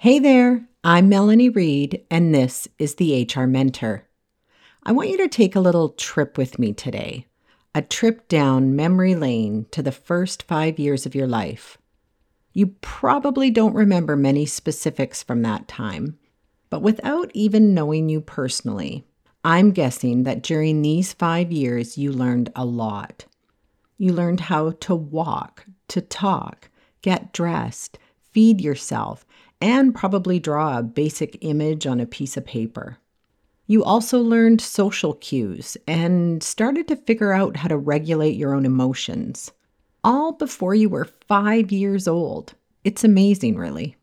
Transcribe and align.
Hey 0.00 0.20
there, 0.20 0.64
I'm 0.84 1.08
Melanie 1.08 1.48
Reed, 1.48 2.04
and 2.08 2.32
this 2.32 2.68
is 2.78 2.94
the 2.94 3.28
HR 3.34 3.46
Mentor. 3.46 4.04
I 4.84 4.92
want 4.92 5.08
you 5.08 5.16
to 5.16 5.26
take 5.26 5.56
a 5.56 5.60
little 5.60 5.88
trip 5.88 6.38
with 6.38 6.56
me 6.56 6.72
today 6.72 7.26
a 7.74 7.82
trip 7.82 8.28
down 8.28 8.76
memory 8.76 9.16
lane 9.16 9.66
to 9.72 9.82
the 9.82 9.90
first 9.90 10.44
five 10.44 10.78
years 10.78 11.04
of 11.04 11.16
your 11.16 11.26
life. 11.26 11.78
You 12.52 12.76
probably 12.80 13.50
don't 13.50 13.74
remember 13.74 14.14
many 14.14 14.46
specifics 14.46 15.24
from 15.24 15.42
that 15.42 15.66
time, 15.66 16.16
but 16.70 16.80
without 16.80 17.32
even 17.34 17.74
knowing 17.74 18.08
you 18.08 18.20
personally, 18.20 19.04
I'm 19.42 19.72
guessing 19.72 20.22
that 20.22 20.44
during 20.44 20.80
these 20.80 21.12
five 21.12 21.50
years 21.50 21.98
you 21.98 22.12
learned 22.12 22.52
a 22.54 22.64
lot. 22.64 23.24
You 23.96 24.12
learned 24.12 24.38
how 24.38 24.70
to 24.70 24.94
walk, 24.94 25.64
to 25.88 26.00
talk, 26.00 26.70
get 27.02 27.32
dressed, 27.32 27.98
feed 28.30 28.60
yourself, 28.60 29.26
and 29.60 29.94
probably 29.94 30.38
draw 30.38 30.78
a 30.78 30.82
basic 30.82 31.38
image 31.40 31.86
on 31.86 32.00
a 32.00 32.06
piece 32.06 32.36
of 32.36 32.44
paper. 32.44 32.98
You 33.66 33.84
also 33.84 34.20
learned 34.20 34.60
social 34.60 35.14
cues 35.14 35.76
and 35.86 36.42
started 36.42 36.88
to 36.88 36.96
figure 36.96 37.32
out 37.32 37.58
how 37.58 37.68
to 37.68 37.76
regulate 37.76 38.36
your 38.36 38.54
own 38.54 38.64
emotions, 38.64 39.52
all 40.02 40.32
before 40.32 40.74
you 40.74 40.88
were 40.88 41.04
five 41.04 41.70
years 41.70 42.08
old. 42.08 42.54
It's 42.84 43.04
amazing, 43.04 43.56
really. 43.56 43.96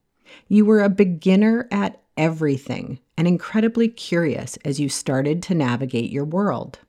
You 0.47 0.65
were 0.65 0.83
a 0.83 0.89
beginner 0.89 1.67
at 1.71 1.99
everything 2.17 2.99
and 3.17 3.27
incredibly 3.27 3.87
curious 3.87 4.57
as 4.65 4.79
you 4.79 4.89
started 4.89 5.41
to 5.43 5.55
navigate 5.55 6.11
your 6.11 6.25
world. 6.25 6.79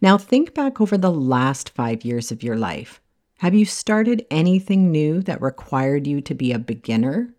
Now, 0.00 0.18
think 0.18 0.54
back 0.54 0.80
over 0.80 0.96
the 0.96 1.12
last 1.12 1.70
five 1.70 2.04
years 2.04 2.32
of 2.32 2.42
your 2.42 2.56
life. 2.56 3.00
Have 3.38 3.54
you 3.54 3.64
started 3.64 4.26
anything 4.30 4.90
new 4.90 5.22
that 5.22 5.40
required 5.40 6.06
you 6.06 6.20
to 6.22 6.34
be 6.34 6.52
a 6.52 6.58
beginner 6.58 7.32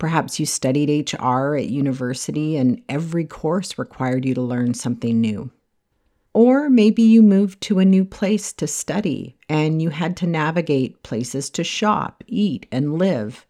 Perhaps 0.00 0.40
you 0.40 0.46
studied 0.46 1.12
HR 1.12 1.54
at 1.54 1.68
university 1.68 2.56
and 2.56 2.82
every 2.88 3.26
course 3.26 3.76
required 3.76 4.24
you 4.24 4.32
to 4.32 4.40
learn 4.40 4.72
something 4.72 5.20
new. 5.20 5.50
Or 6.32 6.70
maybe 6.70 7.02
you 7.02 7.22
moved 7.22 7.60
to 7.62 7.80
a 7.80 7.84
new 7.84 8.06
place 8.06 8.50
to 8.54 8.66
study 8.66 9.36
and 9.46 9.82
you 9.82 9.90
had 9.90 10.16
to 10.16 10.26
navigate 10.26 11.02
places 11.02 11.50
to 11.50 11.62
shop, 11.62 12.24
eat, 12.26 12.64
and 12.72 12.98
live. 12.98 13.46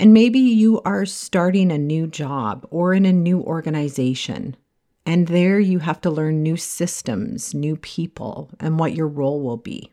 And 0.00 0.14
maybe 0.14 0.38
you 0.38 0.80
are 0.86 1.04
starting 1.04 1.70
a 1.70 1.76
new 1.76 2.06
job 2.06 2.66
or 2.70 2.94
in 2.94 3.04
a 3.04 3.12
new 3.12 3.42
organization. 3.42 4.56
And 5.04 5.26
there 5.26 5.60
you 5.60 5.80
have 5.80 6.00
to 6.00 6.10
learn 6.10 6.42
new 6.42 6.56
systems, 6.56 7.52
new 7.52 7.76
people, 7.76 8.48
and 8.58 8.78
what 8.78 8.94
your 8.94 9.08
role 9.08 9.42
will 9.42 9.58
be. 9.58 9.92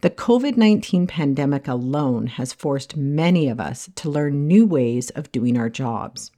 The 0.00 0.10
COVID 0.10 0.56
19 0.56 1.06
pandemic 1.06 1.66
alone 1.66 2.26
has 2.26 2.52
forced 2.52 2.96
many 2.96 3.48
of 3.48 3.58
us 3.58 3.88
to 3.96 4.10
learn 4.10 4.46
new 4.46 4.66
ways 4.66 5.10
of 5.10 5.32
doing 5.32 5.56
our 5.56 5.70
jobs. 5.70 6.30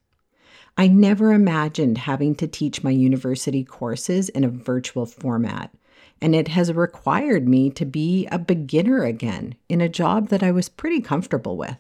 I 0.77 0.89
never 0.89 1.33
imagined 1.33 1.99
having 1.99 2.35
to 2.37 2.47
teach 2.47 2.85
my 2.85 2.91
university 2.91 3.65
courses 3.65 4.29
in 4.29 4.45
a 4.45 4.49
virtual 4.49 5.07
format, 5.07 5.75
and 6.21 6.35
it 6.35 6.49
has 6.49 6.73
required 6.73 7.49
me 7.49 7.71
to 7.71 7.87
be 7.87 8.27
a 8.27 8.39
beginner 8.39 9.05
again 9.05 9.55
in 9.69 9.81
a 9.81 9.89
job 9.89 10.29
that 10.29 10.43
I 10.43 10.53
was 10.53 10.69
pretty 10.69 11.01
comfortable 11.01 11.57
with. 11.57 11.79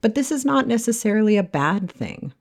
But 0.00 0.14
this 0.14 0.32
is 0.32 0.44
not 0.44 0.66
necessarily 0.66 1.36
a 1.36 1.42
bad 1.42 1.90
thing. 1.90 2.34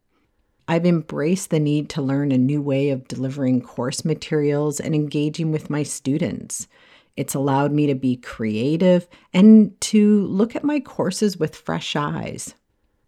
I've 0.67 0.85
embraced 0.85 1.49
the 1.49 1.59
need 1.59 1.89
to 1.91 2.01
learn 2.01 2.31
a 2.31 2.37
new 2.37 2.61
way 2.61 2.89
of 2.89 3.07
delivering 3.07 3.61
course 3.61 4.03
materials 4.03 4.79
and 4.79 4.95
engaging 4.95 5.51
with 5.51 5.69
my 5.69 5.83
students 5.83 6.67
it's 7.15 7.35
allowed 7.35 7.71
me 7.71 7.87
to 7.87 7.95
be 7.95 8.15
creative 8.15 9.07
and 9.33 9.79
to 9.81 10.25
look 10.25 10.55
at 10.55 10.63
my 10.63 10.79
courses 10.79 11.37
with 11.37 11.55
fresh 11.55 11.95
eyes. 11.95 12.55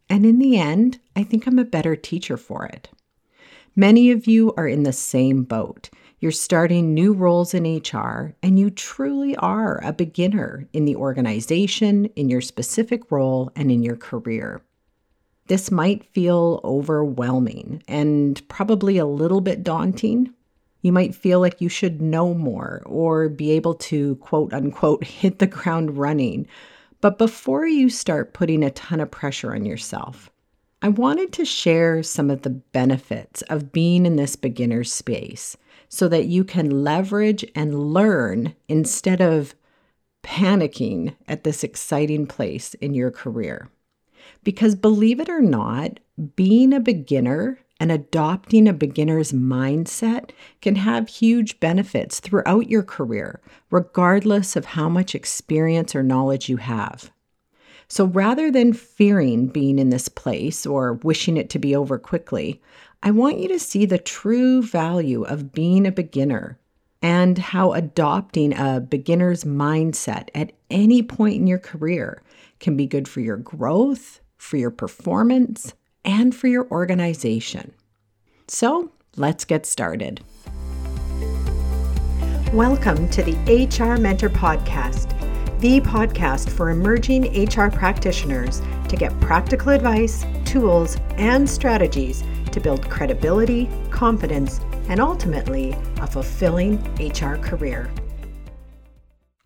And 0.09 0.25
in 0.25 0.39
the 0.39 0.57
end, 0.57 0.99
I 1.15 1.23
think 1.23 1.47
I'm 1.47 1.59
a 1.59 1.65
better 1.65 1.95
teacher 1.95 2.37
for 2.37 2.65
it. 2.65 2.89
Many 3.75 4.11
of 4.11 4.27
you 4.27 4.53
are 4.55 4.67
in 4.67 4.83
the 4.83 4.93
same 4.93 5.43
boat. 5.43 5.89
You're 6.19 6.31
starting 6.31 6.93
new 6.93 7.11
roles 7.11 7.53
in 7.53 7.63
HR, 7.65 8.35
and 8.41 8.57
you 8.57 8.69
truly 8.69 9.35
are 9.35 9.83
a 9.83 9.91
beginner 9.91 10.67
in 10.71 10.85
the 10.85 10.95
organization, 10.95 12.05
in 12.15 12.29
your 12.29 12.41
specific 12.41 13.11
role, 13.11 13.51
and 13.55 13.71
in 13.71 13.83
your 13.83 13.97
career. 13.97 14.61
This 15.47 15.69
might 15.69 16.05
feel 16.05 16.61
overwhelming 16.63 17.83
and 17.87 18.41
probably 18.47 18.97
a 18.97 19.05
little 19.05 19.41
bit 19.41 19.63
daunting, 19.63 20.33
you 20.85 20.91
might 20.91 21.15
feel 21.15 21.39
like 21.39 21.61
you 21.61 21.67
should 21.67 21.99
know 21.99 22.35
more 22.35 22.83
or 22.85 23.27
be 23.27 23.49
able 23.49 23.73
to 23.73 24.17
quote 24.17 24.53
unquote 24.53 25.03
hit 25.03 25.39
the 25.39 25.47
ground 25.47 25.97
running. 25.97 26.45
But 27.01 27.17
before 27.17 27.65
you 27.65 27.89
start 27.89 28.35
putting 28.35 28.63
a 28.63 28.69
ton 28.69 28.99
of 28.99 29.09
pressure 29.09 29.55
on 29.55 29.65
yourself, 29.65 30.29
I 30.83 30.89
wanted 30.89 31.33
to 31.33 31.43
share 31.43 32.03
some 32.03 32.29
of 32.29 32.43
the 32.43 32.51
benefits 32.51 33.41
of 33.43 33.71
being 33.71 34.05
in 34.05 34.15
this 34.15 34.35
beginner 34.35 34.83
space 34.83 35.57
so 35.89 36.07
that 36.07 36.27
you 36.27 36.43
can 36.43 36.83
leverage 36.83 37.43
and 37.55 37.91
learn 37.91 38.55
instead 38.67 39.21
of 39.21 39.55
panicking 40.23 41.15
at 41.27 41.43
this 41.43 41.63
exciting 41.63 42.27
place 42.27 42.75
in 42.75 42.93
your 42.93 43.09
career. 43.09 43.69
Because 44.43 44.75
believe 44.75 45.19
it 45.19 45.29
or 45.29 45.41
not, 45.41 45.99
being 46.35 46.73
a 46.73 46.79
beginner 46.79 47.57
and 47.79 47.91
adopting 47.91 48.67
a 48.67 48.73
beginner's 48.73 49.31
mindset 49.31 50.31
can 50.61 50.75
have 50.75 51.07
huge 51.07 51.59
benefits 51.59 52.19
throughout 52.19 52.69
your 52.69 52.83
career, 52.83 53.41
regardless 53.69 54.55
of 54.55 54.65
how 54.65 54.87
much 54.87 55.13
experience 55.13 55.95
or 55.95 56.03
knowledge 56.03 56.47
you 56.47 56.57
have. 56.57 57.11
So 57.87 58.05
rather 58.05 58.49
than 58.49 58.73
fearing 58.73 59.47
being 59.47 59.77
in 59.77 59.89
this 59.89 60.09
place 60.09 60.65
or 60.65 60.93
wishing 61.03 61.37
it 61.37 61.49
to 61.51 61.59
be 61.59 61.75
over 61.75 61.99
quickly, 61.99 62.61
I 63.03 63.11
want 63.11 63.39
you 63.39 63.47
to 63.49 63.59
see 63.59 63.85
the 63.85 63.99
true 63.99 64.63
value 64.63 65.23
of 65.23 65.51
being 65.51 65.85
a 65.85 65.91
beginner 65.91 66.57
and 67.01 67.37
how 67.37 67.73
adopting 67.73 68.57
a 68.57 68.79
beginner's 68.79 69.43
mindset 69.43 70.29
at 70.33 70.53
any 70.71 71.03
point 71.03 71.35
in 71.35 71.45
your 71.45 71.59
career 71.59 72.23
can 72.59 72.75
be 72.75 72.87
good 72.87 73.07
for 73.07 73.19
your 73.19 73.37
growth, 73.37 74.21
for 74.37 74.57
your 74.57 74.71
performance, 74.71 75.73
and 76.05 76.33
for 76.33 76.47
your 76.47 76.67
organization. 76.69 77.73
So 78.47 78.91
let's 79.17 79.43
get 79.43 79.65
started. 79.65 80.21
Welcome 82.53 83.09
to 83.09 83.23
the 83.23 83.33
HR 83.47 83.99
Mentor 83.99 84.29
Podcast, 84.29 85.09
the 85.59 85.81
podcast 85.81 86.49
for 86.49 86.69
emerging 86.69 87.45
HR 87.45 87.69
practitioners 87.69 88.61
to 88.87 88.95
get 88.95 89.19
practical 89.19 89.71
advice, 89.71 90.23
tools, 90.45 90.95
and 91.17 91.49
strategies 91.49 92.23
to 92.51 92.59
build 92.59 92.89
credibility, 92.89 93.67
confidence, 93.89 94.61
and 94.87 94.99
ultimately 94.99 95.75
a 95.97 96.07
fulfilling 96.07 96.77
HR 96.97 97.35
career. 97.37 97.91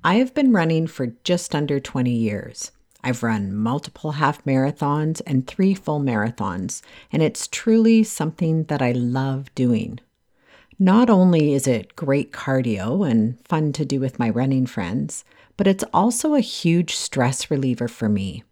I 0.04 0.16
have 0.16 0.34
been 0.34 0.52
running 0.52 0.88
for 0.88 1.08
just 1.24 1.56
under 1.56 1.80
20 1.80 2.12
years. 2.12 2.72
I've 3.04 3.24
run 3.24 3.56
multiple 3.56 4.14
half 4.14 4.44
marathons 4.44 5.22
and 5.26 5.48
three 5.48 5.74
full 5.74 6.00
marathons, 6.00 6.82
and 7.12 7.24
it's 7.24 7.48
truly 7.48 8.04
something 8.04 8.66
that 8.66 8.82
I 8.82 8.92
love 8.92 9.54
doing. 9.56 10.00
Not 10.78 11.10
only 11.10 11.54
is 11.54 11.68
it 11.68 11.96
great 11.96 12.32
cardio 12.32 13.10
and 13.10 13.38
fun 13.46 13.74
to 13.74 13.86
do 13.86 14.00
with 14.00 14.20
my 14.20 14.30
running 14.30 14.66
friends, 14.66 15.26
but 15.58 15.68
it's 15.68 15.84
also 15.94 16.36
a 16.36 16.40
huge 16.40 16.96
stress 16.96 17.52
reliever 17.52 17.88
for 17.88 18.08
me. 18.08 18.44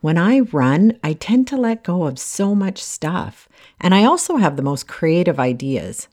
When 0.00 0.18
I 0.18 0.40
run, 0.40 0.98
I 1.02 1.14
tend 1.14 1.48
to 1.48 1.56
let 1.56 1.84
go 1.84 2.04
of 2.04 2.18
so 2.18 2.54
much 2.54 2.82
stuff, 2.82 3.48
and 3.80 3.94
I 3.94 4.04
also 4.04 4.36
have 4.36 4.56
the 4.56 4.62
most 4.62 4.86
creative 4.86 5.40
ideas. 5.40 6.08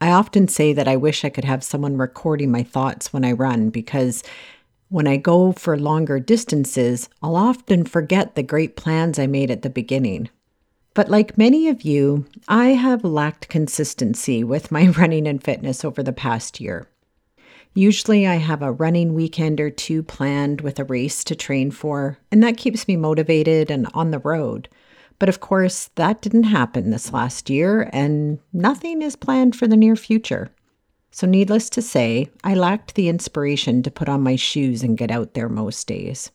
I 0.00 0.10
often 0.10 0.48
say 0.48 0.72
that 0.72 0.88
I 0.88 0.96
wish 0.96 1.24
I 1.24 1.30
could 1.30 1.44
have 1.44 1.64
someone 1.64 1.96
recording 1.96 2.50
my 2.50 2.62
thoughts 2.62 3.12
when 3.12 3.24
I 3.24 3.32
run 3.32 3.70
because 3.70 4.22
when 4.88 5.06
I 5.06 5.16
go 5.16 5.52
for 5.52 5.76
longer 5.78 6.20
distances, 6.20 7.08
I'll 7.22 7.36
often 7.36 7.84
forget 7.84 8.34
the 8.34 8.42
great 8.42 8.76
plans 8.76 9.18
I 9.18 9.26
made 9.26 9.50
at 9.50 9.62
the 9.62 9.70
beginning. 9.70 10.30
But 10.94 11.10
like 11.10 11.36
many 11.36 11.68
of 11.68 11.82
you, 11.82 12.26
I 12.48 12.68
have 12.68 13.04
lacked 13.04 13.48
consistency 13.48 14.42
with 14.44 14.72
my 14.72 14.88
running 14.98 15.26
and 15.26 15.42
fitness 15.42 15.84
over 15.84 16.02
the 16.02 16.12
past 16.12 16.60
year. 16.60 16.88
Usually, 17.74 18.26
I 18.26 18.36
have 18.36 18.62
a 18.62 18.72
running 18.72 19.12
weekend 19.12 19.60
or 19.60 19.68
two 19.68 20.02
planned 20.02 20.62
with 20.62 20.78
a 20.78 20.84
race 20.84 21.22
to 21.24 21.34
train 21.34 21.70
for, 21.70 22.18
and 22.32 22.42
that 22.42 22.56
keeps 22.56 22.88
me 22.88 22.96
motivated 22.96 23.70
and 23.70 23.86
on 23.92 24.12
the 24.12 24.18
road. 24.18 24.70
But 25.18 25.28
of 25.28 25.40
course, 25.40 25.90
that 25.96 26.22
didn't 26.22 26.44
happen 26.44 26.90
this 26.90 27.12
last 27.12 27.50
year, 27.50 27.90
and 27.92 28.38
nothing 28.50 29.02
is 29.02 29.14
planned 29.14 29.56
for 29.56 29.66
the 29.66 29.76
near 29.76 29.94
future. 29.94 30.50
So, 31.16 31.26
needless 31.26 31.70
to 31.70 31.80
say, 31.80 32.28
I 32.44 32.52
lacked 32.52 32.94
the 32.94 33.08
inspiration 33.08 33.82
to 33.82 33.90
put 33.90 34.06
on 34.06 34.20
my 34.20 34.36
shoes 34.36 34.82
and 34.82 34.98
get 34.98 35.10
out 35.10 35.32
there 35.32 35.48
most 35.48 35.86
days. 35.86 36.30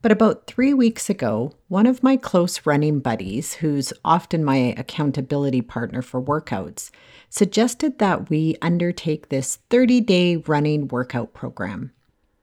But 0.00 0.12
about 0.12 0.46
three 0.46 0.72
weeks 0.72 1.10
ago, 1.10 1.52
one 1.68 1.84
of 1.84 2.02
my 2.02 2.16
close 2.16 2.64
running 2.64 3.00
buddies, 3.00 3.52
who's 3.52 3.92
often 4.06 4.46
my 4.46 4.72
accountability 4.78 5.60
partner 5.60 6.00
for 6.00 6.22
workouts, 6.22 6.90
suggested 7.28 7.98
that 7.98 8.30
we 8.30 8.56
undertake 8.62 9.28
this 9.28 9.56
30 9.68 10.00
day 10.00 10.36
running 10.36 10.88
workout 10.88 11.34
program. 11.34 11.92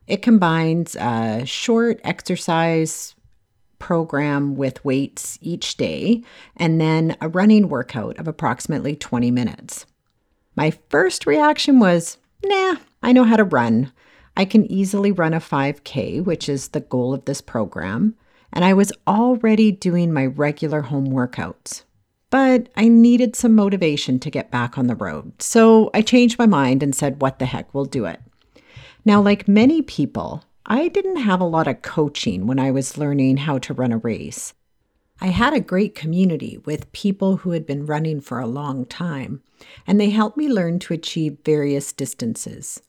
It 0.06 0.22
combines 0.22 0.94
a 0.94 1.44
short 1.46 2.00
exercise 2.04 3.16
program 3.80 4.54
with 4.54 4.84
weights 4.84 5.36
each 5.42 5.76
day 5.76 6.22
and 6.56 6.80
then 6.80 7.16
a 7.20 7.28
running 7.28 7.68
workout 7.68 8.18
of 8.18 8.28
approximately 8.28 8.94
20 8.94 9.32
minutes. 9.32 9.84
My 10.56 10.72
first 10.88 11.26
reaction 11.26 11.78
was, 11.80 12.16
nah, 12.42 12.76
I 13.02 13.12
know 13.12 13.24
how 13.24 13.36
to 13.36 13.44
run. 13.44 13.92
I 14.38 14.46
can 14.46 14.70
easily 14.72 15.12
run 15.12 15.34
a 15.34 15.40
5K, 15.40 16.24
which 16.24 16.48
is 16.48 16.68
the 16.68 16.80
goal 16.80 17.12
of 17.12 17.26
this 17.26 17.42
program, 17.42 18.14
and 18.54 18.64
I 18.64 18.72
was 18.72 18.90
already 19.06 19.70
doing 19.70 20.12
my 20.12 20.24
regular 20.24 20.80
home 20.80 21.08
workouts. 21.08 21.82
But 22.30 22.70
I 22.74 22.88
needed 22.88 23.36
some 23.36 23.54
motivation 23.54 24.18
to 24.20 24.30
get 24.30 24.50
back 24.50 24.78
on 24.78 24.86
the 24.86 24.94
road, 24.94 25.40
so 25.42 25.90
I 25.92 26.00
changed 26.00 26.38
my 26.38 26.46
mind 26.46 26.82
and 26.82 26.94
said, 26.94 27.20
what 27.20 27.38
the 27.38 27.46
heck, 27.46 27.72
we'll 27.74 27.84
do 27.84 28.06
it. 28.06 28.20
Now, 29.04 29.20
like 29.20 29.46
many 29.46 29.82
people, 29.82 30.44
I 30.64 30.88
didn't 30.88 31.16
have 31.16 31.40
a 31.40 31.44
lot 31.44 31.68
of 31.68 31.82
coaching 31.82 32.46
when 32.46 32.58
I 32.58 32.70
was 32.70 32.98
learning 32.98 33.36
how 33.36 33.58
to 33.58 33.74
run 33.74 33.92
a 33.92 33.98
race. 33.98 34.54
I 35.20 35.28
had 35.28 35.54
a 35.54 35.60
great 35.60 35.94
community 35.94 36.58
with 36.64 36.92
people 36.92 37.38
who 37.38 37.52
had 37.52 37.66
been 37.66 37.86
running 37.86 38.20
for 38.20 38.38
a 38.38 38.46
long 38.46 38.84
time, 38.84 39.42
and 39.86 39.98
they 39.98 40.10
helped 40.10 40.36
me 40.36 40.48
learn 40.48 40.78
to 40.80 40.94
achieve 40.94 41.38
various 41.44 41.92
distances. 41.92 42.82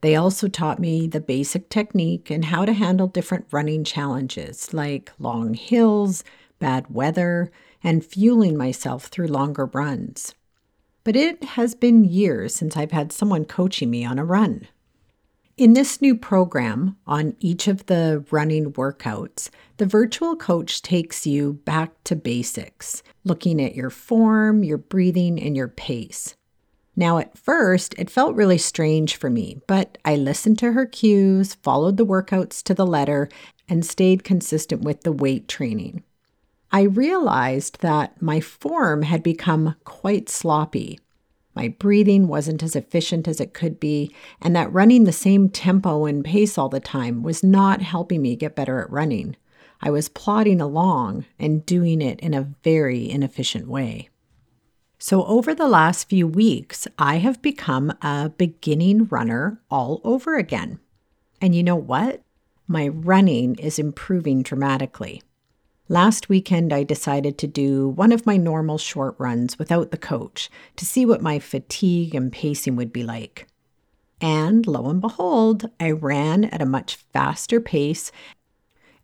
They 0.00 0.16
also 0.16 0.48
taught 0.48 0.78
me 0.78 1.06
the 1.06 1.20
basic 1.20 1.68
technique 1.68 2.30
and 2.30 2.46
how 2.46 2.64
to 2.64 2.72
handle 2.72 3.06
different 3.06 3.46
running 3.50 3.84
challenges 3.84 4.72
like 4.72 5.12
long 5.18 5.54
hills, 5.54 6.24
bad 6.58 6.92
weather, 6.92 7.50
and 7.82 8.04
fueling 8.04 8.56
myself 8.56 9.06
through 9.06 9.28
longer 9.28 9.66
runs. 9.66 10.34
But 11.04 11.16
it 11.16 11.42
has 11.44 11.74
been 11.74 12.04
years 12.04 12.54
since 12.54 12.76
I've 12.76 12.92
had 12.92 13.12
someone 13.12 13.44
coaching 13.44 13.90
me 13.90 14.04
on 14.04 14.18
a 14.18 14.24
run. 14.24 14.68
In 15.58 15.72
this 15.72 16.00
new 16.00 16.14
program, 16.14 16.96
on 17.04 17.34
each 17.40 17.66
of 17.66 17.86
the 17.86 18.24
running 18.30 18.72
workouts, 18.74 19.50
the 19.78 19.86
virtual 19.86 20.36
coach 20.36 20.82
takes 20.82 21.26
you 21.26 21.54
back 21.64 21.90
to 22.04 22.14
basics, 22.14 23.02
looking 23.24 23.60
at 23.60 23.74
your 23.74 23.90
form, 23.90 24.62
your 24.62 24.78
breathing, 24.78 25.36
and 25.42 25.56
your 25.56 25.66
pace. 25.66 26.36
Now, 26.94 27.18
at 27.18 27.36
first, 27.36 27.92
it 27.98 28.08
felt 28.08 28.36
really 28.36 28.56
strange 28.56 29.16
for 29.16 29.30
me, 29.30 29.60
but 29.66 29.98
I 30.04 30.14
listened 30.14 30.60
to 30.60 30.74
her 30.74 30.86
cues, 30.86 31.54
followed 31.54 31.96
the 31.96 32.06
workouts 32.06 32.62
to 32.62 32.72
the 32.72 32.86
letter, 32.86 33.28
and 33.68 33.84
stayed 33.84 34.22
consistent 34.22 34.82
with 34.82 35.00
the 35.00 35.10
weight 35.10 35.48
training. 35.48 36.04
I 36.70 36.82
realized 36.82 37.80
that 37.80 38.22
my 38.22 38.38
form 38.38 39.02
had 39.02 39.24
become 39.24 39.74
quite 39.82 40.28
sloppy. 40.28 41.00
My 41.54 41.68
breathing 41.68 42.28
wasn't 42.28 42.62
as 42.62 42.76
efficient 42.76 43.26
as 43.26 43.40
it 43.40 43.54
could 43.54 43.80
be, 43.80 44.14
and 44.40 44.54
that 44.54 44.72
running 44.72 45.04
the 45.04 45.12
same 45.12 45.48
tempo 45.48 46.04
and 46.04 46.24
pace 46.24 46.56
all 46.56 46.68
the 46.68 46.80
time 46.80 47.22
was 47.22 47.42
not 47.42 47.82
helping 47.82 48.22
me 48.22 48.36
get 48.36 48.54
better 48.54 48.80
at 48.80 48.90
running. 48.90 49.36
I 49.80 49.90
was 49.90 50.08
plodding 50.08 50.60
along 50.60 51.24
and 51.38 51.64
doing 51.66 52.00
it 52.00 52.20
in 52.20 52.34
a 52.34 52.54
very 52.62 53.08
inefficient 53.08 53.68
way. 53.68 54.08
So, 54.98 55.24
over 55.26 55.54
the 55.54 55.68
last 55.68 56.08
few 56.08 56.26
weeks, 56.26 56.88
I 56.98 57.18
have 57.18 57.40
become 57.40 57.92
a 58.02 58.30
beginning 58.30 59.06
runner 59.06 59.60
all 59.70 60.00
over 60.02 60.36
again. 60.36 60.80
And 61.40 61.54
you 61.54 61.62
know 61.62 61.76
what? 61.76 62.22
My 62.66 62.88
running 62.88 63.54
is 63.56 63.78
improving 63.78 64.42
dramatically. 64.42 65.22
Last 65.90 66.28
weekend, 66.28 66.70
I 66.70 66.82
decided 66.82 67.38
to 67.38 67.46
do 67.46 67.88
one 67.88 68.12
of 68.12 68.26
my 68.26 68.36
normal 68.36 68.76
short 68.76 69.14
runs 69.16 69.58
without 69.58 69.90
the 69.90 69.96
coach 69.96 70.50
to 70.76 70.84
see 70.84 71.06
what 71.06 71.22
my 71.22 71.38
fatigue 71.38 72.14
and 72.14 72.30
pacing 72.30 72.76
would 72.76 72.92
be 72.92 73.02
like. 73.02 73.46
And 74.20 74.66
lo 74.66 74.90
and 74.90 75.00
behold, 75.00 75.70
I 75.80 75.92
ran 75.92 76.44
at 76.44 76.60
a 76.60 76.66
much 76.66 76.96
faster 77.12 77.58
pace 77.58 78.12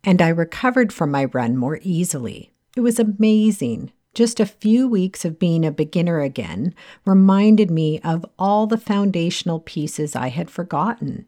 and 0.03 0.21
I 0.21 0.29
recovered 0.29 0.93
from 0.93 1.11
my 1.11 1.25
run 1.25 1.57
more 1.57 1.79
easily. 1.81 2.53
It 2.77 2.81
was 2.81 2.99
amazing. 2.99 3.91
Just 4.13 4.39
a 4.39 4.45
few 4.45 4.87
weeks 4.87 5.25
of 5.25 5.39
being 5.39 5.65
a 5.65 5.73
beginner 5.73 6.21
again 6.21 6.75
reminded 7.07 7.71
me 7.71 7.99
of 8.01 8.27
all 8.39 8.67
the 8.67 8.77
foundational 8.77 9.61
pieces 9.61 10.15
I 10.15 10.29
had 10.29 10.51
forgotten. 10.51 11.27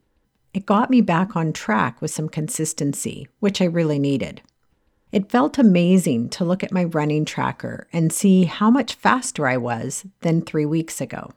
It 0.52 0.66
got 0.66 0.90
me 0.90 1.00
back 1.00 1.34
on 1.34 1.54
track 1.54 2.02
with 2.02 2.10
some 2.10 2.28
consistency, 2.28 3.26
which 3.40 3.62
I 3.62 3.64
really 3.64 3.98
needed. 3.98 4.42
It 5.12 5.30
felt 5.30 5.58
amazing 5.58 6.30
to 6.30 6.44
look 6.44 6.62
at 6.64 6.72
my 6.72 6.84
running 6.84 7.24
tracker 7.24 7.86
and 7.92 8.12
see 8.12 8.44
how 8.44 8.70
much 8.70 8.94
faster 8.94 9.46
I 9.46 9.56
was 9.56 10.04
than 10.20 10.42
three 10.42 10.66
weeks 10.66 11.00
ago. 11.00 11.30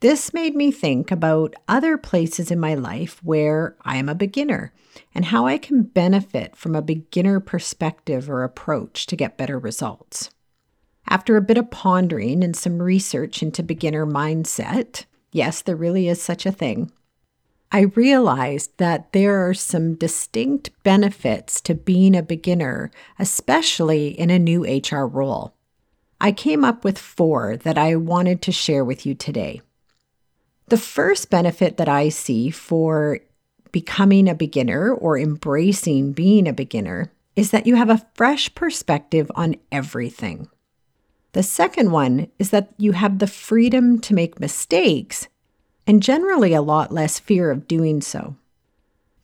This 0.00 0.34
made 0.34 0.54
me 0.54 0.70
think 0.70 1.10
about 1.10 1.54
other 1.66 1.96
places 1.96 2.50
in 2.50 2.60
my 2.60 2.74
life 2.74 3.22
where 3.24 3.74
I 3.82 3.96
am 3.96 4.08
a 4.08 4.14
beginner 4.14 4.72
and 5.14 5.24
how 5.24 5.46
I 5.46 5.56
can 5.58 5.82
benefit 5.82 6.56
from 6.56 6.74
a 6.74 6.82
beginner 6.82 7.40
perspective 7.40 8.28
or 8.28 8.44
approach 8.44 9.06
to 9.06 9.16
get 9.16 9.38
better 9.38 9.58
results. 9.58 10.30
After 11.08 11.36
a 11.36 11.42
bit 11.42 11.58
of 11.58 11.70
pondering 11.70 12.44
and 12.44 12.54
some 12.54 12.82
research 12.82 13.42
into 13.42 13.62
beginner 13.62 14.06
mindset, 14.06 15.04
yes, 15.32 15.62
there 15.62 15.76
really 15.76 16.08
is 16.08 16.20
such 16.20 16.46
a 16.46 16.52
thing, 16.52 16.92
I 17.74 17.90
realized 17.96 18.70
that 18.76 19.12
there 19.12 19.48
are 19.48 19.52
some 19.52 19.96
distinct 19.96 20.70
benefits 20.84 21.60
to 21.62 21.74
being 21.74 22.14
a 22.14 22.22
beginner, 22.22 22.92
especially 23.18 24.10
in 24.10 24.30
a 24.30 24.38
new 24.38 24.64
HR 24.64 25.08
role. 25.08 25.56
I 26.20 26.30
came 26.30 26.64
up 26.64 26.84
with 26.84 26.96
four 26.96 27.56
that 27.56 27.76
I 27.76 27.96
wanted 27.96 28.42
to 28.42 28.52
share 28.52 28.84
with 28.84 29.04
you 29.04 29.16
today. 29.16 29.60
The 30.68 30.76
first 30.76 31.30
benefit 31.30 31.76
that 31.78 31.88
I 31.88 32.10
see 32.10 32.48
for 32.50 33.18
becoming 33.72 34.28
a 34.28 34.36
beginner 34.36 34.94
or 34.94 35.18
embracing 35.18 36.12
being 36.12 36.46
a 36.46 36.52
beginner 36.52 37.10
is 37.34 37.50
that 37.50 37.66
you 37.66 37.74
have 37.74 37.90
a 37.90 38.06
fresh 38.14 38.54
perspective 38.54 39.32
on 39.34 39.56
everything. 39.72 40.48
The 41.32 41.42
second 41.42 41.90
one 41.90 42.28
is 42.38 42.50
that 42.50 42.72
you 42.78 42.92
have 42.92 43.18
the 43.18 43.26
freedom 43.26 43.98
to 44.02 44.14
make 44.14 44.38
mistakes 44.38 45.26
and 45.86 46.02
generally 46.02 46.54
a 46.54 46.62
lot 46.62 46.92
less 46.92 47.18
fear 47.18 47.50
of 47.50 47.68
doing 47.68 48.00
so. 48.00 48.36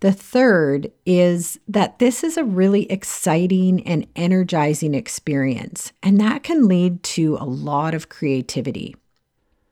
The 0.01 0.13
third 0.13 0.91
is 1.05 1.59
that 1.69 1.99
this 1.99 2.25
is 2.25 2.39
a 2.39 2.45
really 2.45 2.91
exciting 2.91 3.87
and 3.87 4.07
energizing 4.17 4.95
experience, 4.95 5.93
and 6.03 6.19
that 6.21 6.43
can 6.43 6.67
lead 6.67 7.03
to 7.03 7.37
a 7.37 7.45
lot 7.45 7.93
of 7.93 8.09
creativity. 8.09 8.97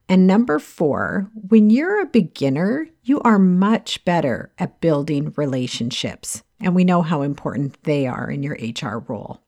And 0.07 0.27
number 0.27 0.59
four, 0.59 1.31
when 1.35 1.71
you're 1.71 2.01
a 2.01 2.07
beginner, 2.07 2.89
you 3.05 3.21
are 3.21 3.39
much 3.39 4.05
better 4.05 4.51
at 4.59 4.81
building 4.81 5.33
relationships, 5.37 6.43
and 6.61 6.75
we 6.75 6.85
know 6.85 7.01
how 7.01 7.23
important 7.23 7.83
they 7.85 8.07
are 8.07 8.31
in 8.31 8.43
your 8.43 8.59
HR 8.61 8.99
role. 8.99 9.41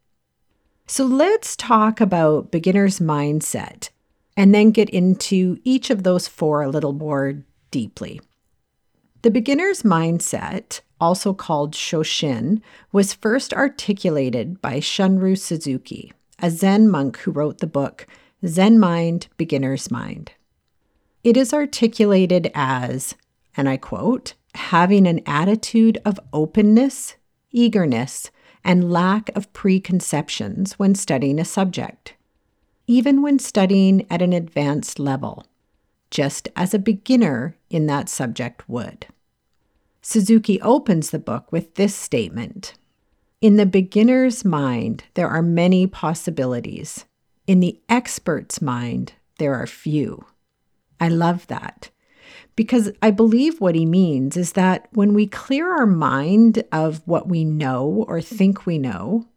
So 0.87 1.05
let's 1.05 1.57
talk 1.57 2.01
about 2.01 2.51
beginner's 2.51 3.01
mindset 3.01 3.91
and 4.37 4.55
then 4.55 4.71
get 4.71 4.91
into 4.91 5.59
each 5.65 5.91
of 5.91 6.03
those 6.03 6.29
four 6.29 6.63
a 6.63 6.69
little 6.69 6.93
more 6.93 7.43
deeply. 7.71 8.21
The 9.23 9.31
beginner's 9.31 9.83
mindset, 9.83 10.81
also 11.01 11.35
called 11.35 11.75
Shoshin, 11.75 12.63
was 12.93 13.13
first 13.13 13.53
articulated 13.53 14.63
by 14.63 14.81
Shunryu 14.81 15.39
Suzuki, 15.39 16.13
a 16.39 16.51
Zen 16.51 16.89
monk 16.89 17.19
who 17.19 17.31
wrote 17.31 17.59
the 17.59 17.67
book 17.67 18.07
Zen 18.47 18.79
Mind, 18.79 19.29
Beginner's 19.37 19.91
Mind. 19.91 20.33
It 21.23 21.37
is 21.37 21.53
articulated 21.53 22.51
as, 22.55 23.15
and 23.57 23.69
I 23.69 23.77
quote, 23.77 24.35
having 24.55 25.07
an 25.07 25.21
attitude 25.27 25.99
of 26.05 26.19
openness, 26.33 27.17
eagerness, 27.51 28.31
and 28.65 28.91
lack 28.91 29.35
of 29.37 29.53
preconceptions 29.53 30.79
when 30.79 30.95
studying 30.95 31.39
a 31.39 31.45
subject 31.45 32.15
even 32.91 33.23
when 33.23 33.39
studying 33.39 34.05
at 34.11 34.21
an 34.21 34.33
advanced 34.33 34.99
level, 34.99 35.47
just 36.11 36.49
as 36.57 36.75
a 36.75 36.79
beginner 36.79 37.57
in 37.71 37.87
that 37.87 38.09
subject 38.09 38.69
would. 38.69 39.07
Suzuki 40.03 40.61
opens 40.61 41.11
the 41.11 41.19
book 41.21 41.53
with 41.53 41.77
this 41.77 41.95
statement 41.95 42.75
In 43.41 43.55
the 43.55 43.65
beginner's 43.65 44.45
mind, 44.45 45.05
there 45.15 45.29
are 45.29 45.41
many 45.41 45.87
possibilities. 45.87 47.05
In 47.47 47.61
the 47.61 47.81
expert's 47.89 48.61
mind, 48.61 49.13
there 49.39 49.55
are 49.55 49.69
few. 49.69 50.27
I 50.99 51.07
love 51.07 51.47
that 51.47 51.91
because 52.57 52.91
I 53.01 53.13
believe 53.13 53.61
what 53.61 53.77
he 53.77 53.87
means 53.87 54.37
is 54.37 54.55
that 54.55 54.89
when 54.91 55.15
we 55.15 55.29
clear 55.29 55.73
our 55.79 55.87
mind 55.87 56.65
of 56.73 57.07
what 57.07 57.29
we 57.29 57.45
know 57.45 58.05
or 58.09 58.21
think 58.21 58.67
we 58.67 58.79
know, 58.79 59.29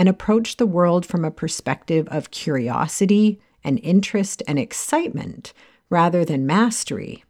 and 0.00 0.08
approach 0.08 0.56
the 0.56 0.64
world 0.64 1.04
from 1.04 1.26
a 1.26 1.30
perspective 1.30 2.08
of 2.10 2.30
curiosity 2.30 3.38
and 3.62 3.78
interest 3.82 4.42
and 4.48 4.58
excitement 4.58 5.52
rather 5.90 6.24
than 6.24 6.46
mastery, 6.46 7.22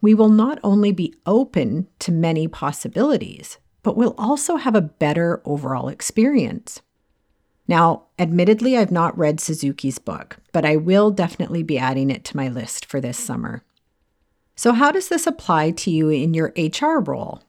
we 0.00 0.14
will 0.14 0.28
not 0.28 0.60
only 0.62 0.92
be 0.92 1.12
open 1.26 1.88
to 1.98 2.12
many 2.12 2.46
possibilities, 2.46 3.58
but 3.82 3.96
we'll 3.96 4.14
also 4.16 4.54
have 4.54 4.76
a 4.76 4.80
better 4.80 5.42
overall 5.44 5.88
experience. 5.88 6.80
Now, 7.66 8.04
admittedly, 8.20 8.76
I've 8.76 8.92
not 8.92 9.18
read 9.18 9.40
Suzuki's 9.40 9.98
book, 9.98 10.36
but 10.52 10.64
I 10.64 10.76
will 10.76 11.10
definitely 11.10 11.64
be 11.64 11.76
adding 11.76 12.10
it 12.10 12.22
to 12.26 12.36
my 12.36 12.46
list 12.46 12.86
for 12.86 13.00
this 13.00 13.18
summer. 13.18 13.64
So, 14.54 14.74
how 14.74 14.92
does 14.92 15.08
this 15.08 15.26
apply 15.26 15.72
to 15.72 15.90
you 15.90 16.08
in 16.10 16.34
your 16.34 16.54
HR 16.56 17.00
role? 17.00 17.42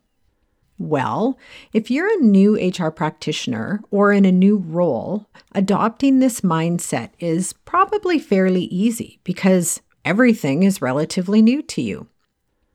Well, 0.80 1.40
if 1.74 1.90
you're 1.90 2.14
a 2.14 2.22
new 2.22 2.56
HR 2.56 2.92
practitioner 2.92 3.82
or 3.90 4.14
in 4.14 4.26
a 4.26 4.32
new 4.32 4.58
role, 4.58 5.28
adopting 5.54 6.20
this 6.20 6.42
mindset 6.42 7.10
is 7.20 7.54
probably 7.66 8.20
fairly 8.20 8.66
easy 8.66 9.20
because 9.24 9.82
everything 10.06 10.62
is 10.64 10.82
relatively 10.82 11.42
new 11.42 11.64
to 11.64 11.82
you. 11.82 12.08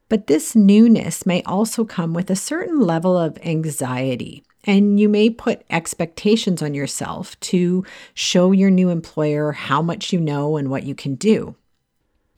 But 0.08 0.26
this 0.26 0.56
newness 0.56 1.24
may 1.24 1.42
also 1.44 1.84
come 1.84 2.12
with 2.12 2.28
a 2.28 2.36
certain 2.36 2.80
level 2.80 3.16
of 3.16 3.38
anxiety, 3.44 4.42
and 4.64 4.98
you 4.98 5.08
may 5.08 5.30
put 5.30 5.64
expectations 5.70 6.60
on 6.60 6.74
yourself 6.74 7.38
to 7.40 7.86
show 8.14 8.52
your 8.52 8.70
new 8.70 8.90
employer 8.90 9.52
how 9.52 9.80
much 9.80 10.12
you 10.12 10.20
know 10.20 10.56
and 10.56 10.68
what 10.68 10.82
you 10.82 10.94
can 10.94 11.14
do. 11.14 11.54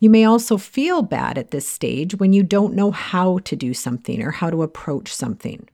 You 0.05 0.11
may 0.11 0.27
also 0.27 0.59
feel 0.59 1.01
bad 1.01 1.39
at 1.39 1.51
this 1.51 1.67
stage 1.67 2.17
when 2.17 2.35
you 2.35 2.43
don't 2.43 2.75
know 2.75 2.91
how 2.91 3.39
to 3.39 3.57
do 3.57 3.73
something 3.73 4.21
or 4.21 4.33
how 4.33 4.51
to 4.51 4.63
approach 4.63 5.15
something. 5.15 5.67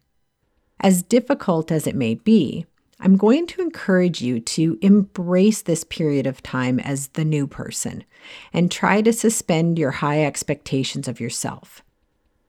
As 0.79 1.03
difficult 1.03 1.73
as 1.73 1.85
it 1.85 1.97
may 1.97 2.15
be, 2.15 2.65
I'm 3.01 3.17
going 3.17 3.49
to 3.49 3.61
encourage 3.61 4.23
you 4.23 4.39
to 4.39 4.79
embrace 4.83 5.63
this 5.63 5.83
period 5.83 6.29
of 6.29 6.45
time 6.45 6.79
as 6.79 7.09
the 7.09 7.25
new 7.25 7.49
person 7.49 8.05
and 8.53 8.71
try 8.71 9.03
to 9.03 9.13
suspend 9.13 9.81
your 9.81 9.91
high 9.91 10.25
expectations 10.25 11.09
of 11.09 11.19
yourself. 11.19 11.83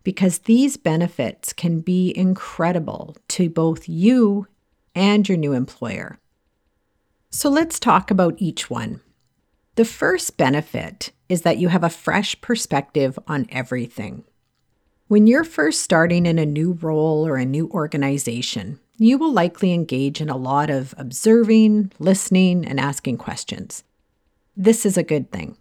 Because 0.04 0.38
these 0.38 0.78
benefits 0.78 1.52
can 1.52 1.80
be 1.80 2.16
incredible 2.16 3.18
to 3.30 3.50
both 3.50 3.90
you 3.90 4.46
and 4.94 5.28
your 5.28 5.40
new 5.40 5.54
employer. 5.54 6.20
So 7.32 7.50
let's 7.50 7.80
talk 7.80 8.12
about 8.12 8.36
each 8.38 8.70
one. 8.70 9.02
The 9.82 9.86
first 9.86 10.38
benefit 10.38 11.12
is 11.28 11.42
that 11.42 11.58
you 11.58 11.70
have 11.70 11.84
a 11.84 11.90
fresh 11.90 12.40
perspective 12.40 13.18
on 13.26 13.48
everything. 13.50 14.26
When 15.08 15.26
you're 15.26 15.44
first 15.44 15.82
starting 15.82 16.28
in 16.28 16.38
a 16.38 16.46
new 16.46 16.74
role 16.74 17.26
or 17.26 17.38
a 17.38 17.48
new 17.48 17.68
organization, 17.72 18.80
you 19.00 19.18
will 19.18 19.34
likely 19.34 19.74
engage 19.74 20.22
in 20.22 20.30
a 20.30 20.38
lot 20.38 20.70
of 20.70 20.94
observing, 21.00 21.94
listening, 21.98 22.64
and 22.64 22.80
asking 22.80 23.18
questions. 23.18 23.84
This 24.56 24.86
is 24.86 24.98
a 24.98 25.04
good 25.04 25.32
thing. 25.32 25.58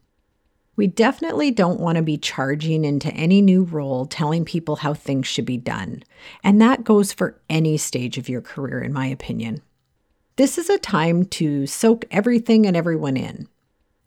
We 0.77 0.87
definitely 0.87 1.51
don't 1.51 1.81
want 1.81 1.97
to 1.97 2.03
be 2.03 2.19
charging 2.19 2.85
into 2.85 3.09
any 3.15 3.41
new 3.41 3.63
role 3.63 4.05
telling 4.05 4.45
people 4.45 4.77
how 4.77 4.93
things 4.93 5.29
should 5.29 5.47
be 5.47 5.57
done. 5.57 6.03
And 6.45 6.61
that 6.61 6.85
goes 6.85 7.11
for 7.11 7.41
any 7.49 7.79
stage 7.79 8.19
of 8.19 8.29
your 8.29 8.43
career, 8.43 8.83
in 8.83 8.93
my 8.93 9.07
opinion. 9.07 9.63
This 10.37 10.59
is 10.59 10.69
a 10.69 10.77
time 10.77 11.25
to 11.41 11.67
soak 11.67 12.05
everything 12.11 12.67
and 12.67 12.77
everyone 12.77 13.17
in. 13.17 13.49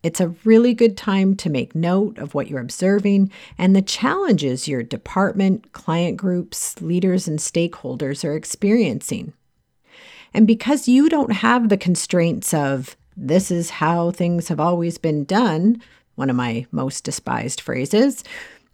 It's 0.03 0.19
a 0.19 0.36
really 0.43 0.74
good 0.74 0.98
time 0.98 1.36
to 1.38 1.50
make 1.50 1.74
note 1.74 2.17
of 2.17 2.36
what 2.36 2.50
you're 2.50 2.60
observing 2.60 3.31
and 3.57 3.74
the 3.74 3.81
challenges 3.81 4.67
your 4.67 4.83
department, 4.83 5.72
client 5.72 6.17
groups, 6.17 6.81
leaders, 6.81 7.25
and 7.27 7.39
stakeholders 7.39 8.25
are 8.25 8.36
experiencing. 8.36 9.31
And 10.33 10.45
because 10.45 10.89
you 10.89 11.07
don't 11.07 11.31
have 11.31 11.69
the 11.69 11.77
constraints 11.77 12.53
of, 12.53 12.98
this 13.15 13.50
is 13.50 13.69
how 13.69 14.12
things 14.12 14.50
have 14.50 14.60
always 14.60 14.98
been 14.98 15.24
done, 15.24 15.81
one 16.15 16.29
of 16.29 16.36
my 16.36 16.65
most 16.72 17.05
despised 17.05 17.62
phrases, 17.62 18.24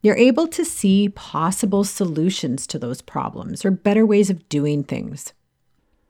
you're 0.01 0.17
able 0.17 0.47
to 0.47 0.65
see 0.65 1.09
possible 1.09 1.83
solutions 1.83 2.65
to 2.67 2.79
those 2.79 3.01
problems 3.01 3.63
or 3.63 3.71
better 3.71 4.05
ways 4.05 4.29
of 4.29 4.47
doing 4.49 4.83
things. 4.83 5.33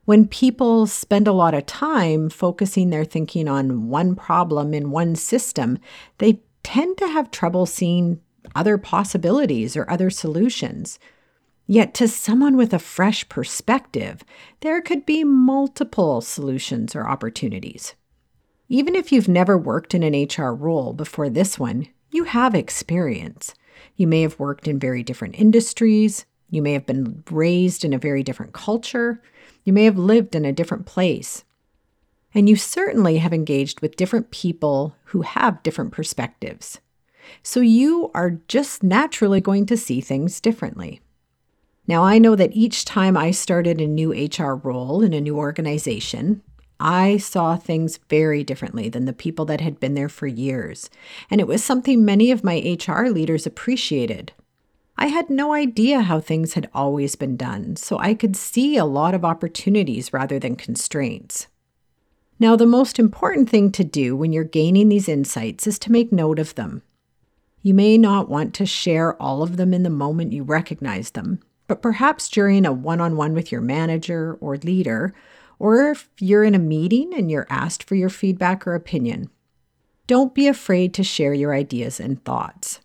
When 0.10 0.28
people 0.28 0.88
spend 0.88 1.28
a 1.28 1.32
lot 1.32 1.54
of 1.54 1.68
time 1.68 2.32
focusing 2.32 2.90
their 2.90 3.06
thinking 3.06 3.48
on 3.48 3.90
one 3.90 4.16
problem 4.16 4.74
in 4.74 4.90
one 4.90 5.16
system, 5.16 5.78
they 6.18 6.42
tend 6.64 6.98
to 6.98 7.08
have 7.08 7.30
trouble 7.30 7.68
seeing 7.68 8.20
other 8.56 8.80
possibilities 8.80 9.78
or 9.78 9.88
other 9.88 10.10
solutions. 10.10 10.98
Yet, 11.68 11.94
to 11.94 12.08
someone 12.08 12.58
with 12.58 12.74
a 12.74 12.80
fresh 12.80 13.30
perspective, 13.30 14.24
there 14.62 14.82
could 14.82 15.06
be 15.06 15.24
multiple 15.24 16.22
solutions 16.22 16.96
or 16.96 17.08
opportunities. 17.08 17.94
Even 18.68 18.96
if 18.96 19.12
you've 19.12 19.30
never 19.30 19.60
worked 19.60 19.94
in 19.94 20.02
an 20.02 20.26
HR 20.28 20.56
role 20.56 20.92
before 20.92 21.30
this 21.30 21.60
one, 21.60 21.88
you 22.10 22.24
have 22.24 22.56
experience. 22.56 23.54
You 23.96 24.08
may 24.08 24.24
have 24.24 24.40
worked 24.40 24.68
in 24.68 24.80
very 24.80 25.04
different 25.04 25.40
industries, 25.40 26.26
you 26.50 26.64
may 26.64 26.74
have 26.74 26.88
been 26.88 27.24
raised 27.30 27.86
in 27.86 27.94
a 27.94 28.00
very 28.00 28.24
different 28.24 28.54
culture, 28.54 29.22
you 29.64 29.74
may 29.74 29.86
have 29.86 29.98
lived 29.98 30.36
in 30.36 30.46
a 30.46 30.54
different 30.54 30.86
place. 30.86 31.44
And 32.34 32.48
you 32.48 32.56
certainly 32.56 33.18
have 33.18 33.34
engaged 33.34 33.82
with 33.82 33.96
different 33.96 34.32
people 34.32 34.96
who 35.06 35.22
have 35.22 35.64
different 35.64 35.92
perspectives. 35.92 36.80
So 37.44 37.60
you 37.60 38.12
are 38.14 38.40
just 38.48 38.84
naturally 38.84 39.42
going 39.42 39.66
to 39.68 39.78
see 39.78 40.02
things 40.02 40.40
differently. 40.40 41.02
Now, 41.88 42.04
I 42.04 42.20
know 42.20 42.36
that 42.36 42.54
each 42.54 42.86
time 42.86 43.18
I 43.18 43.32
started 43.32 43.82
a 43.82 43.88
new 43.88 44.12
HR 44.14 44.54
role 44.56 45.02
in 45.02 45.14
a 45.14 45.22
new 45.22 45.38
organization, 45.38 46.44
I 46.80 47.18
saw 47.18 47.58
things 47.58 48.00
very 48.10 48.44
differently 48.44 48.90
than 48.90 49.06
the 49.06 49.14
people 49.14 49.46
that 49.46 49.60
had 49.60 49.80
been 49.80 49.96
there 49.96 50.08
for 50.08 50.28
years. 50.28 50.90
And 51.30 51.42
it 51.42 51.48
was 51.48 51.64
something 51.64 52.06
many 52.06 52.32
of 52.32 52.44
my 52.44 52.78
HR 52.80 53.08
leaders 53.08 53.46
appreciated. 53.46 54.32
I 55.02 55.08
had 55.08 55.30
no 55.30 55.54
idea 55.54 56.02
how 56.02 56.20
things 56.20 56.56
had 56.56 56.70
always 56.74 57.16
been 57.16 57.38
done, 57.38 57.78
so 57.78 57.98
I 57.98 58.14
could 58.14 58.36
see 58.36 58.76
a 58.76 58.84
lot 58.84 59.14
of 59.14 59.24
opportunities 59.24 60.12
rather 60.12 60.40
than 60.40 60.58
constraints. 60.58 61.48
Now, 62.38 62.58
the 62.58 62.66
most 62.66 63.00
important 63.00 63.50
thing 63.50 63.72
to 63.72 63.86
do 63.86 64.14
when 64.18 64.34
you're 64.34 64.44
gaining 64.44 64.90
these 64.90 65.08
insights 65.08 65.66
is 65.68 65.80
to 65.80 65.92
make 65.94 66.12
note 66.12 66.38
of 66.38 66.56
them. 66.56 66.82
You 67.62 67.74
may 67.74 67.98
not 67.98 68.28
want 68.28 68.54
to 68.56 68.66
share 68.66 69.16
all 69.22 69.42
of 69.42 69.56
them 69.56 69.74
in 69.74 69.84
the 69.84 69.90
moment 69.90 70.34
you 70.34 70.44
recognize 70.44 71.12
them, 71.12 71.40
but 71.68 71.82
perhaps 71.82 72.28
during 72.28 72.66
a 72.66 72.74
one 72.74 73.00
on 73.00 73.16
one 73.16 73.34
with 73.34 73.54
your 73.54 73.62
manager 73.62 74.38
or 74.42 74.58
leader, 74.58 75.14
or 75.60 75.92
if 75.92 76.10
you're 76.20 76.44
in 76.44 76.56
a 76.56 76.60
meeting 76.60 77.14
and 77.14 77.32
you're 77.32 77.48
asked 77.50 77.86
for 77.86 77.96
your 77.96 78.10
feedback 78.10 78.68
or 78.68 78.76
opinion. 78.76 79.30
Don't 80.08 80.36
be 80.36 80.48
afraid 80.48 80.94
to 80.96 81.04
share 81.06 81.34
your 81.34 81.54
ideas 81.54 82.02
and 82.02 82.22
thoughts. 82.26 82.82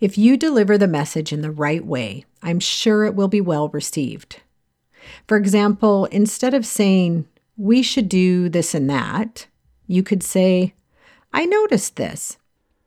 If 0.00 0.16
you 0.16 0.38
deliver 0.38 0.78
the 0.78 0.88
message 0.88 1.30
in 1.30 1.42
the 1.42 1.50
right 1.50 1.84
way, 1.84 2.24
I'm 2.42 2.58
sure 2.58 3.04
it 3.04 3.14
will 3.14 3.28
be 3.28 3.42
well 3.42 3.68
received. 3.68 4.40
For 5.28 5.36
example, 5.36 6.06
instead 6.06 6.54
of 6.54 6.64
saying, 6.64 7.28
we 7.58 7.82
should 7.82 8.08
do 8.08 8.48
this 8.48 8.74
and 8.74 8.88
that, 8.88 9.46
you 9.86 10.02
could 10.02 10.22
say, 10.22 10.72
I 11.34 11.44
noticed 11.44 11.96
this. 11.96 12.38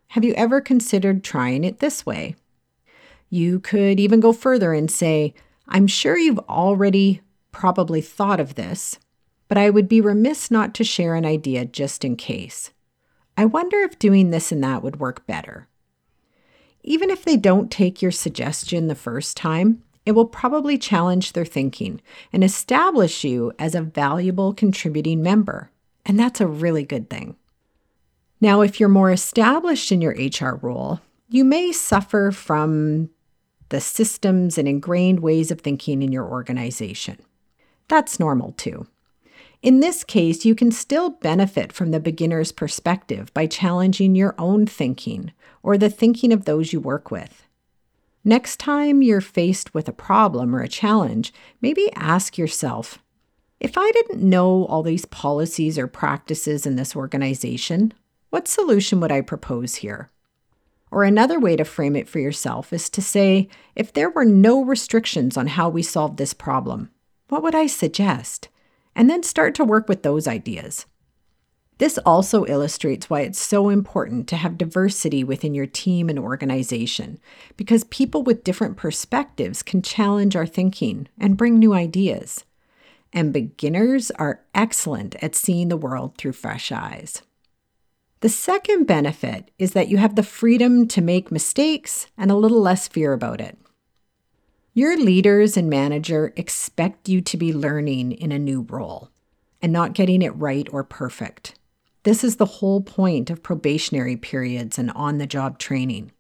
Have 0.07 0.23
you 0.23 0.33
ever 0.33 0.59
considered 0.59 1.23
trying 1.23 1.63
it 1.63 1.79
this 1.79 2.03
way? 2.03 2.35
You 3.29 3.59
could 3.59 3.99
even 3.99 4.19
go 4.19 4.33
further 4.33 4.73
and 4.73 4.89
say, 4.89 5.35
I'm 5.67 5.85
sure 5.85 6.17
you've 6.17 6.39
already 6.49 7.21
probably 7.51 8.01
thought 8.01 8.39
of 8.39 8.55
this, 8.55 8.97
but 9.47 9.57
I 9.59 9.69
would 9.69 9.87
be 9.87 10.01
remiss 10.01 10.49
not 10.49 10.73
to 10.75 10.83
share 10.83 11.13
an 11.13 11.25
idea 11.25 11.65
just 11.65 12.03
in 12.03 12.15
case. 12.15 12.71
I 13.37 13.45
wonder 13.45 13.77
if 13.77 13.99
doing 13.99 14.31
this 14.31 14.51
and 14.51 14.63
that 14.63 14.81
would 14.81 14.99
work 14.99 15.27
better. 15.27 15.67
Even 16.83 17.09
if 17.09 17.23
they 17.23 17.37
don't 17.37 17.71
take 17.71 18.01
your 18.01 18.11
suggestion 18.11 18.87
the 18.87 18.95
first 18.95 19.37
time, 19.37 19.83
it 20.05 20.11
will 20.11 20.25
probably 20.25 20.77
challenge 20.77 21.31
their 21.31 21.45
thinking 21.45 22.01
and 22.33 22.43
establish 22.43 23.23
you 23.23 23.53
as 23.57 23.73
a 23.73 23.81
valuable 23.81 24.53
contributing 24.53 25.23
member. 25.23 25.71
And 26.05 26.19
that's 26.19 26.41
a 26.41 26.47
really 26.47 26.83
good 26.83 27.09
thing. 27.09 27.37
Now, 28.41 28.59
if 28.61 28.79
you're 28.79 28.89
more 28.89 29.11
established 29.11 29.91
in 29.91 30.01
your 30.01 30.13
HR 30.13 30.57
role, 30.61 30.99
you 31.29 31.45
may 31.45 31.71
suffer 31.71 32.31
from 32.31 33.09
the 33.69 33.79
systems 33.79 34.57
and 34.57 34.67
ingrained 34.67 35.21
ways 35.21 35.49
of 35.49 35.61
thinking 35.61 36.03
in 36.03 36.11
your 36.11 36.25
organization. 36.25 37.17
That's 37.87 38.19
normal 38.19 38.51
too. 38.51 38.87
In 39.63 39.79
this 39.79 40.03
case, 40.03 40.43
you 40.43 40.55
can 40.55 40.71
still 40.71 41.09
benefit 41.09 41.71
from 41.71 41.91
the 41.91 42.01
beginner's 42.01 42.51
perspective 42.51 43.33
by 43.33 43.47
challenging 43.47 44.13
your 44.13 44.35
own 44.37 44.65
thinking 44.65 45.31
or 45.63 45.77
the 45.77 45.89
thinking 45.89 46.33
of 46.33 46.43
those 46.43 46.73
you 46.73 46.81
work 46.81 47.09
with. 47.09 47.47
Next 48.25 48.57
time 48.57 49.01
you're 49.01 49.21
faced 49.21 49.73
with 49.73 49.87
a 49.87 49.93
problem 49.93 50.53
or 50.53 50.61
a 50.61 50.67
challenge, 50.67 51.33
maybe 51.61 51.89
ask 51.95 52.37
yourself 52.37 52.99
if 53.61 53.77
I 53.77 53.89
didn't 53.91 54.21
know 54.21 54.65
all 54.65 54.83
these 54.83 55.05
policies 55.05 55.79
or 55.79 55.87
practices 55.87 56.65
in 56.65 56.75
this 56.75 56.93
organization, 56.93 57.93
what 58.31 58.49
solution 58.49 58.99
would 58.99 59.13
I 59.13 59.21
propose 59.21 59.75
here? 59.75 60.11
Or 60.91 61.05
another 61.05 61.39
way 61.39 61.55
to 61.55 61.63
frame 61.63 61.95
it 61.95 62.09
for 62.09 62.19
yourself 62.19 62.73
is 62.73 62.89
to 62.89 63.01
say, 63.01 63.47
if 63.77 63.93
there 63.93 64.09
were 64.09 64.25
no 64.25 64.61
restrictions 64.61 65.37
on 65.37 65.47
how 65.47 65.69
we 65.69 65.81
solve 65.81 66.17
this 66.17 66.33
problem, 66.33 66.91
what 67.29 67.41
would 67.41 67.55
I 67.55 67.67
suggest? 67.67 68.49
And 68.95 69.09
then 69.09 69.23
start 69.23 69.55
to 69.55 69.63
work 69.63 69.89
with 69.89 70.03
those 70.03 70.27
ideas. 70.27 70.85
This 71.79 71.97
also 72.05 72.45
illustrates 72.45 73.09
why 73.09 73.21
it's 73.21 73.41
so 73.41 73.69
important 73.69 74.27
to 74.27 74.35
have 74.35 74.57
diversity 74.57 75.23
within 75.23 75.55
your 75.55 75.65
team 75.65 76.07
and 76.09 76.19
organization, 76.19 77.19
because 77.57 77.83
people 77.85 78.21
with 78.23 78.43
different 78.43 78.77
perspectives 78.77 79.63
can 79.63 79.81
challenge 79.81 80.35
our 80.35 80.45
thinking 80.45 81.07
and 81.19 81.35
bring 81.35 81.57
new 81.57 81.73
ideas. 81.73 82.45
And 83.11 83.33
beginners 83.33 84.11
are 84.11 84.41
excellent 84.53 85.15
at 85.23 85.35
seeing 85.35 85.69
the 85.69 85.77
world 85.77 86.17
through 86.17 86.33
fresh 86.33 86.71
eyes. 86.71 87.23
The 88.21 88.29
second 88.29 88.85
benefit 88.85 89.51
is 89.59 89.73
that 89.73 89.89
you 89.89 89.97
have 89.97 90.15
the 90.15 90.23
freedom 90.23 90.87
to 90.87 91.01
make 91.01 91.31
mistakes 91.31 92.07
and 92.17 92.31
a 92.31 92.35
little 92.35 92.61
less 92.61 92.87
fear 92.87 93.13
about 93.13 93.41
it. 93.41 93.57
Your 94.75 94.97
leaders 94.97 95.55
and 95.55 95.69
manager 95.69 96.33
expect 96.35 97.07
you 97.07 97.21
to 97.21 97.37
be 97.37 97.53
learning 97.53 98.13
in 98.13 98.31
a 98.31 98.39
new 98.39 98.61
role 98.61 99.11
and 99.61 99.71
not 99.71 99.93
getting 99.93 100.23
it 100.23 100.35
right 100.35 100.67
or 100.71 100.83
perfect. 100.83 101.53
This 102.01 102.23
is 102.23 102.37
the 102.37 102.45
whole 102.45 102.81
point 102.81 103.29
of 103.29 103.43
probationary 103.43 104.17
periods 104.17 104.79
and 104.79 104.89
on 104.91 105.19
the 105.19 105.27
job 105.27 105.59
training. 105.59 106.11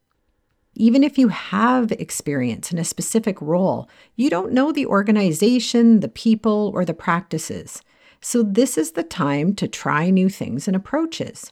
Even 0.75 1.03
if 1.03 1.17
you 1.17 1.29
have 1.29 1.91
experience 1.93 2.71
in 2.71 2.77
a 2.77 2.83
specific 2.83 3.41
role, 3.41 3.89
you 4.15 4.29
don't 4.29 4.53
know 4.53 4.71
the 4.71 4.85
organization, 4.85 6.01
the 6.01 6.07
people, 6.07 6.71
or 6.75 6.85
the 6.85 6.93
practices. 6.93 7.81
So, 8.21 8.43
this 8.43 8.77
is 8.77 8.91
the 8.91 9.03
time 9.03 9.55
to 9.55 9.67
try 9.67 10.11
new 10.11 10.29
things 10.29 10.67
and 10.67 10.75
approaches. 10.75 11.51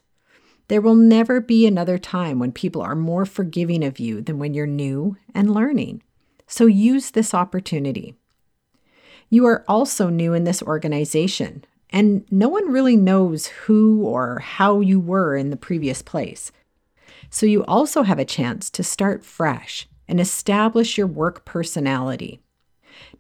There 0.68 0.82
will 0.82 0.96
never 0.96 1.42
be 1.42 1.66
another 1.66 1.98
time 1.98 2.38
when 2.38 2.52
people 2.52 2.84
are 2.84 2.96
more 2.96 3.26
forgiving 3.26 3.84
of 3.84 4.00
you 4.00 4.22
than 4.22 4.38
when 4.38 4.54
you're 4.54 4.68
new 4.68 5.18
and 5.34 5.52
learning. 5.52 6.04
So, 6.52 6.66
use 6.66 7.12
this 7.12 7.34
opportunity. 7.34 8.14
You 9.30 9.46
are 9.46 9.64
also 9.70 10.10
new 10.10 10.34
in 10.34 10.44
this 10.44 10.62
organization, 10.62 11.64
and 11.90 12.26
no 12.30 12.50
one 12.50 12.70
really 12.70 12.98
knows 12.98 13.48
who 13.48 14.04
or 14.04 14.40
how 14.40 14.82
you 14.82 15.00
were 15.00 15.38
in 15.38 15.50
the 15.50 15.56
previous 15.56 16.02
place. 16.02 16.52
So 17.30 17.46
you 17.46 17.64
also 17.64 18.04
have 18.04 18.20
a 18.20 18.26
chance 18.26 18.70
to 18.72 18.84
start 18.84 19.24
fresh 19.24 19.88
and 20.10 20.20
establish 20.20 20.98
your 20.98 21.08
work 21.08 21.46
personality. 21.46 22.42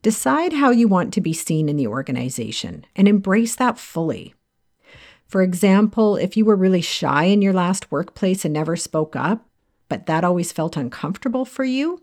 Decide 0.01 0.51
how 0.51 0.71
you 0.71 0.89
want 0.89 1.13
to 1.13 1.21
be 1.21 1.31
seen 1.31 1.69
in 1.69 1.77
the 1.77 1.87
organization 1.87 2.85
and 2.97 3.07
embrace 3.07 3.55
that 3.55 3.79
fully. 3.79 4.33
For 5.25 5.41
example, 5.41 6.17
if 6.17 6.35
you 6.35 6.43
were 6.43 6.57
really 6.57 6.81
shy 6.81 7.23
in 7.23 7.41
your 7.41 7.53
last 7.53 7.89
workplace 7.93 8.43
and 8.43 8.53
never 8.53 8.75
spoke 8.75 9.15
up, 9.15 9.47
but 9.87 10.07
that 10.07 10.25
always 10.25 10.51
felt 10.51 10.75
uncomfortable 10.75 11.45
for 11.45 11.63
you, 11.63 12.01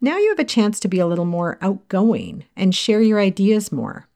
now 0.00 0.16
you 0.16 0.28
have 0.30 0.38
a 0.38 0.44
chance 0.44 0.80
to 0.80 0.88
be 0.88 0.98
a 0.98 1.06
little 1.06 1.24
more 1.24 1.58
outgoing 1.60 2.44
and 2.56 2.74
share 2.74 3.02
your 3.02 3.20
ideas 3.20 3.70
more. 3.70 4.06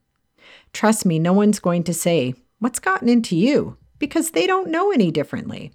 Trust 0.72 1.04
me, 1.06 1.18
no 1.18 1.32
one's 1.32 1.60
going 1.60 1.84
to 1.84 1.94
say, 1.94 2.34
What's 2.58 2.78
gotten 2.78 3.08
into 3.08 3.36
you? 3.36 3.76
because 3.98 4.32
they 4.32 4.46
don't 4.46 4.70
know 4.70 4.90
any 4.90 5.10
differently. 5.10 5.72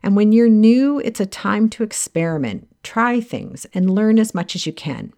And 0.00 0.14
when 0.14 0.30
you're 0.30 0.48
new, 0.48 1.00
it's 1.00 1.18
a 1.18 1.26
time 1.26 1.68
to 1.70 1.82
experiment, 1.82 2.68
try 2.82 3.20
things, 3.20 3.66
and 3.74 3.90
learn 3.90 4.20
as 4.20 4.32
much 4.34 4.54
as 4.54 4.64
you 4.64 4.72
can. 4.72 5.12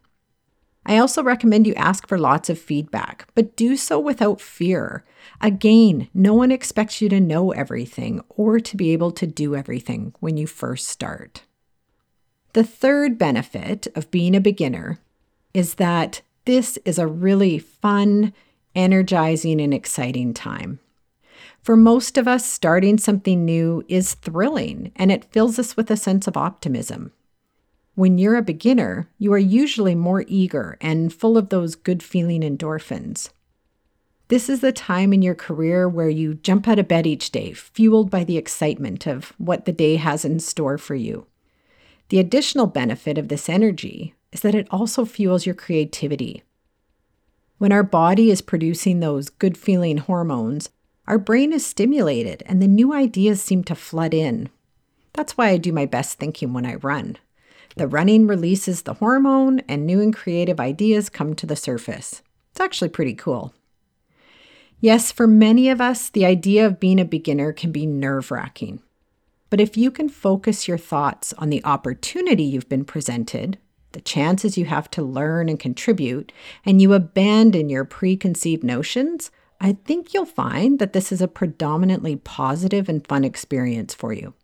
I 0.86 0.96
also 0.96 1.22
recommend 1.22 1.66
you 1.66 1.74
ask 1.74 2.08
for 2.08 2.16
lots 2.16 2.48
of 2.48 2.58
feedback, 2.58 3.28
but 3.34 3.56
do 3.56 3.76
so 3.76 4.00
without 4.00 4.40
fear. 4.40 5.04
Again, 5.42 6.08
no 6.14 6.32
one 6.32 6.50
expects 6.50 7.02
you 7.02 7.10
to 7.10 7.20
know 7.20 7.50
everything 7.50 8.22
or 8.30 8.58
to 8.58 8.76
be 8.76 8.90
able 8.92 9.10
to 9.12 9.26
do 9.26 9.54
everything 9.54 10.14
when 10.20 10.38
you 10.38 10.46
first 10.46 10.86
start. 10.86 11.42
The 12.52 12.64
third 12.64 13.16
benefit 13.16 13.86
of 13.94 14.10
being 14.10 14.34
a 14.34 14.40
beginner 14.40 14.98
is 15.54 15.74
that 15.74 16.22
this 16.46 16.78
is 16.84 16.98
a 16.98 17.06
really 17.06 17.58
fun, 17.58 18.32
energizing, 18.74 19.60
and 19.60 19.72
exciting 19.72 20.34
time. 20.34 20.80
For 21.62 21.76
most 21.76 22.18
of 22.18 22.26
us, 22.26 22.44
starting 22.44 22.98
something 22.98 23.44
new 23.44 23.84
is 23.88 24.14
thrilling 24.14 24.90
and 24.96 25.12
it 25.12 25.30
fills 25.32 25.58
us 25.58 25.76
with 25.76 25.90
a 25.90 25.96
sense 25.96 26.26
of 26.26 26.36
optimism. 26.36 27.12
When 27.94 28.18
you're 28.18 28.36
a 28.36 28.42
beginner, 28.42 29.08
you 29.18 29.32
are 29.32 29.38
usually 29.38 29.94
more 29.94 30.24
eager 30.26 30.76
and 30.80 31.12
full 31.12 31.36
of 31.36 31.50
those 31.50 31.74
good 31.74 32.02
feeling 32.02 32.40
endorphins. 32.40 33.30
This 34.28 34.48
is 34.48 34.60
the 34.60 34.72
time 34.72 35.12
in 35.12 35.22
your 35.22 35.34
career 35.34 35.88
where 35.88 36.08
you 36.08 36.34
jump 36.34 36.66
out 36.66 36.78
of 36.78 36.88
bed 36.88 37.06
each 37.06 37.30
day, 37.30 37.52
fueled 37.52 38.10
by 38.10 38.24
the 38.24 38.38
excitement 38.38 39.06
of 39.06 39.32
what 39.38 39.66
the 39.66 39.72
day 39.72 39.96
has 39.96 40.24
in 40.24 40.40
store 40.40 40.78
for 40.78 40.94
you. 40.94 41.26
The 42.10 42.18
additional 42.18 42.66
benefit 42.66 43.18
of 43.18 43.28
this 43.28 43.48
energy 43.48 44.14
is 44.32 44.40
that 44.40 44.54
it 44.54 44.66
also 44.70 45.04
fuels 45.04 45.46
your 45.46 45.54
creativity. 45.54 46.42
When 47.58 47.70
our 47.70 47.84
body 47.84 48.32
is 48.32 48.42
producing 48.42 48.98
those 48.98 49.28
good 49.28 49.56
feeling 49.56 49.98
hormones, 49.98 50.70
our 51.06 51.18
brain 51.18 51.52
is 51.52 51.64
stimulated 51.64 52.42
and 52.46 52.60
the 52.60 52.66
new 52.66 52.92
ideas 52.92 53.40
seem 53.40 53.62
to 53.64 53.76
flood 53.76 54.12
in. 54.12 54.48
That's 55.12 55.38
why 55.38 55.50
I 55.50 55.56
do 55.56 55.72
my 55.72 55.86
best 55.86 56.18
thinking 56.18 56.52
when 56.52 56.66
I 56.66 56.76
run. 56.76 57.16
The 57.76 57.86
running 57.86 58.26
releases 58.26 58.82
the 58.82 58.94
hormone, 58.94 59.60
and 59.68 59.86
new 59.86 60.00
and 60.00 60.14
creative 60.14 60.58
ideas 60.58 61.08
come 61.08 61.34
to 61.36 61.46
the 61.46 61.54
surface. 61.54 62.22
It's 62.50 62.60
actually 62.60 62.88
pretty 62.88 63.14
cool. 63.14 63.54
Yes, 64.80 65.12
for 65.12 65.28
many 65.28 65.68
of 65.68 65.80
us, 65.80 66.10
the 66.10 66.26
idea 66.26 66.66
of 66.66 66.80
being 66.80 66.98
a 66.98 67.04
beginner 67.04 67.52
can 67.52 67.70
be 67.70 67.86
nerve 67.86 68.32
wracking. 68.32 68.82
But 69.50 69.60
if 69.60 69.76
you 69.76 69.90
can 69.90 70.08
focus 70.08 70.68
your 70.68 70.78
thoughts 70.78 71.32
on 71.34 71.50
the 71.50 71.64
opportunity 71.64 72.44
you've 72.44 72.68
been 72.68 72.84
presented, 72.84 73.58
the 73.92 74.00
chances 74.00 74.56
you 74.56 74.66
have 74.66 74.88
to 74.92 75.02
learn 75.02 75.48
and 75.48 75.58
contribute, 75.58 76.32
and 76.64 76.80
you 76.80 76.92
abandon 76.92 77.68
your 77.68 77.84
preconceived 77.84 78.62
notions, 78.62 79.32
I 79.60 79.72
think 79.84 80.14
you'll 80.14 80.24
find 80.24 80.78
that 80.78 80.92
this 80.92 81.10
is 81.10 81.20
a 81.20 81.28
predominantly 81.28 82.16
positive 82.16 82.88
and 82.88 83.06
fun 83.06 83.24
experience 83.24 83.92
for 83.92 84.12
you. 84.12 84.34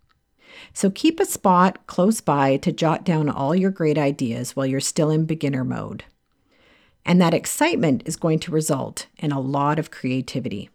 So 0.73 0.91
keep 0.91 1.21
a 1.21 1.25
spot 1.25 1.87
close 1.87 2.21
by 2.21 2.57
to 2.59 2.73
jot 2.73 3.05
down 3.05 3.29
all 3.29 3.55
your 3.55 3.71
great 3.71 3.99
ideas 3.99 4.57
while 4.57 4.67
you're 4.67 4.81
still 4.81 5.11
in 5.11 5.25
beginner 5.25 5.65
mode. 5.65 6.05
And 7.05 7.21
that 7.21 7.35
excitement 7.35 8.03
is 8.05 8.17
going 8.17 8.41
to 8.41 8.51
result 8.51 9.07
in 9.17 9.31
a 9.31 9.41
lot 9.41 9.79
of 9.79 9.91
creativity. 9.93 10.71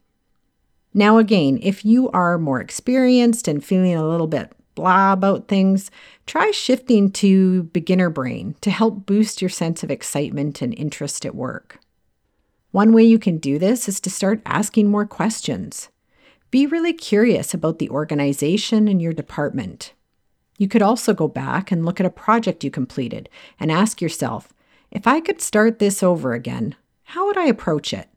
Now, 0.94 1.18
again, 1.18 1.60
if 1.62 1.86
you 1.86 2.10
are 2.12 2.38
more 2.38 2.60
experienced 2.60 3.48
and 3.48 3.64
feeling 3.64 3.96
a 3.96 4.08
little 4.08 4.28
bit 4.28 4.52
blah 4.76 5.14
about 5.14 5.48
things, 5.48 5.92
try 6.26 6.52
shifting 6.52 7.12
to 7.12 7.64
beginner 7.64 8.10
brain 8.10 8.56
to 8.62 8.72
help 8.72 9.06
boost 9.06 9.42
your 9.42 9.50
sense 9.50 9.84
of 9.84 9.92
excitement 9.92 10.62
and 10.62 10.74
interest 10.78 11.26
at 11.26 11.36
work. 11.36 11.80
One 12.72 12.94
way 12.94 13.04
you 13.04 13.20
can 13.20 13.38
do 13.38 13.60
this 13.60 13.90
is 13.90 14.00
to 14.02 14.10
start 14.10 14.42
asking 14.46 14.90
more 14.90 15.06
questions. 15.06 15.90
Be 16.52 16.66
really 16.66 16.94
curious 16.94 17.54
about 17.54 17.80
the 17.80 17.90
organization 17.90 18.88
and 18.88 19.02
your 19.02 19.14
department. 19.14 19.94
You 20.58 20.68
could 20.68 20.82
also 20.82 21.14
go 21.14 21.28
back 21.28 21.72
and 21.72 21.86
look 21.86 22.00
at 22.00 22.06
a 22.06 22.10
project 22.12 22.64
you 22.64 22.72
completed 22.72 23.30
and 23.60 23.72
ask 23.72 24.02
yourself 24.02 24.54
if 24.90 25.08
I 25.08 25.22
could 25.22 25.42
start 25.42 25.80
this 25.80 26.04
over 26.04 26.34
again, 26.34 26.76
how 27.04 27.26
would 27.26 27.38
I 27.38 27.46
approach 27.46 27.94
it? 27.94 28.10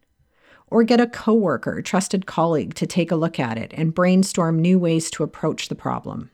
Or 0.75 0.83
get 0.83 1.01
a 1.01 1.07
coworker, 1.07 1.81
trusted 1.83 2.27
colleague 2.27 2.75
to 2.75 2.85
take 2.85 3.13
a 3.13 3.15
look 3.15 3.39
at 3.39 3.57
it 3.57 3.73
and 3.77 3.95
brainstorm 3.95 4.59
new 4.59 4.77
ways 4.77 5.09
to 5.13 5.23
approach 5.23 5.69
the 5.69 5.77
problem. 5.77 6.33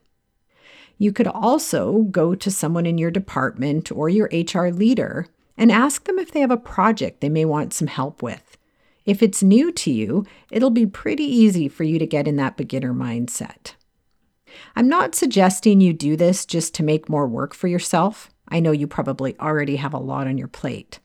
You 0.96 1.12
could 1.12 1.26
also 1.26 2.04
go 2.04 2.34
to 2.34 2.50
someone 2.50 2.86
in 2.86 2.96
your 2.96 3.10
department 3.10 3.92
or 3.92 4.08
your 4.08 4.30
HR 4.32 4.68
leader 4.68 5.26
and 5.58 5.70
ask 5.70 6.04
them 6.04 6.18
if 6.18 6.32
they 6.32 6.40
have 6.40 6.50
a 6.50 6.56
project 6.56 7.20
they 7.20 7.28
may 7.28 7.44
want 7.44 7.74
some 7.74 7.88
help 7.88 8.22
with. 8.22 8.56
If 9.04 9.22
it's 9.22 9.42
new 9.42 9.70
to 9.72 9.90
you, 9.92 10.24
it'll 10.50 10.70
be 10.70 10.86
pretty 10.86 11.24
easy 11.24 11.68
for 11.68 11.84
you 11.84 11.98
to 11.98 12.06
get 12.06 12.26
in 12.26 12.36
that 12.36 12.56
beginner 12.56 12.94
mindset. 12.94 13.74
I'm 14.74 14.88
not 14.88 15.14
suggesting 15.14 15.82
you 15.82 15.92
do 15.92 16.16
this 16.16 16.46
just 16.46 16.74
to 16.76 16.82
make 16.82 17.10
more 17.10 17.28
work 17.28 17.52
for 17.52 17.68
yourself. 17.68 18.30
I 18.48 18.60
know 18.60 18.72
you 18.72 18.86
probably 18.86 19.38
already 19.38 19.76
have 19.76 19.92
a 19.92 19.98
lot 19.98 20.26
on 20.26 20.38
your 20.38 20.48
plate. 20.48 20.98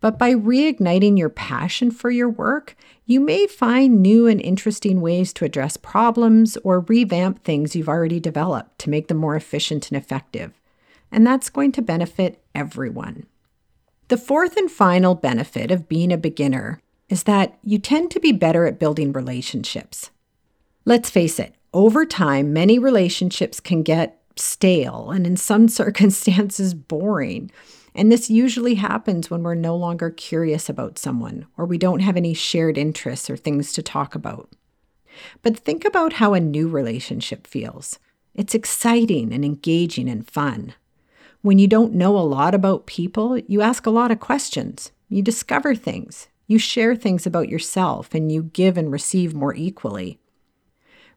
But 0.00 0.18
by 0.18 0.34
reigniting 0.34 1.18
your 1.18 1.28
passion 1.28 1.90
for 1.90 2.10
your 2.10 2.28
work, 2.28 2.76
you 3.06 3.20
may 3.20 3.46
find 3.46 4.02
new 4.02 4.26
and 4.26 4.40
interesting 4.40 5.00
ways 5.00 5.32
to 5.34 5.44
address 5.44 5.76
problems 5.76 6.56
or 6.58 6.80
revamp 6.80 7.42
things 7.42 7.74
you've 7.74 7.88
already 7.88 8.20
developed 8.20 8.78
to 8.80 8.90
make 8.90 9.08
them 9.08 9.16
more 9.16 9.36
efficient 9.36 9.90
and 9.90 9.96
effective. 9.96 10.52
And 11.10 11.26
that's 11.26 11.50
going 11.50 11.72
to 11.72 11.82
benefit 11.82 12.42
everyone. 12.54 13.26
The 14.08 14.16
fourth 14.16 14.56
and 14.56 14.70
final 14.70 15.14
benefit 15.14 15.70
of 15.70 15.88
being 15.88 16.12
a 16.12 16.18
beginner 16.18 16.80
is 17.08 17.24
that 17.24 17.58
you 17.62 17.78
tend 17.78 18.10
to 18.10 18.20
be 18.20 18.32
better 18.32 18.66
at 18.66 18.78
building 18.78 19.12
relationships. 19.12 20.10
Let's 20.84 21.10
face 21.10 21.38
it, 21.38 21.54
over 21.72 22.06
time, 22.06 22.52
many 22.52 22.78
relationships 22.78 23.60
can 23.60 23.82
get 23.82 24.20
stale 24.36 25.10
and 25.10 25.26
in 25.26 25.36
some 25.36 25.68
circumstances 25.68 26.74
boring. 26.74 27.50
And 27.98 28.12
this 28.12 28.30
usually 28.30 28.76
happens 28.76 29.28
when 29.28 29.42
we're 29.42 29.56
no 29.56 29.74
longer 29.74 30.08
curious 30.08 30.68
about 30.68 31.00
someone 31.00 31.46
or 31.56 31.64
we 31.66 31.78
don't 31.78 31.98
have 31.98 32.16
any 32.16 32.32
shared 32.32 32.78
interests 32.78 33.28
or 33.28 33.36
things 33.36 33.72
to 33.72 33.82
talk 33.82 34.14
about. 34.14 34.48
But 35.42 35.58
think 35.58 35.84
about 35.84 36.12
how 36.12 36.32
a 36.32 36.38
new 36.38 36.68
relationship 36.68 37.44
feels. 37.44 37.98
It's 38.36 38.54
exciting 38.54 39.32
and 39.32 39.44
engaging 39.44 40.08
and 40.08 40.30
fun. 40.30 40.74
When 41.42 41.58
you 41.58 41.66
don't 41.66 41.92
know 41.92 42.16
a 42.16 42.20
lot 42.20 42.54
about 42.54 42.86
people, 42.86 43.36
you 43.36 43.62
ask 43.62 43.84
a 43.84 43.90
lot 43.90 44.12
of 44.12 44.20
questions. 44.20 44.92
You 45.08 45.20
discover 45.20 45.74
things. 45.74 46.28
You 46.46 46.60
share 46.60 46.94
things 46.94 47.26
about 47.26 47.48
yourself 47.48 48.14
and 48.14 48.30
you 48.30 48.44
give 48.44 48.78
and 48.78 48.92
receive 48.92 49.34
more 49.34 49.56
equally. 49.56 50.20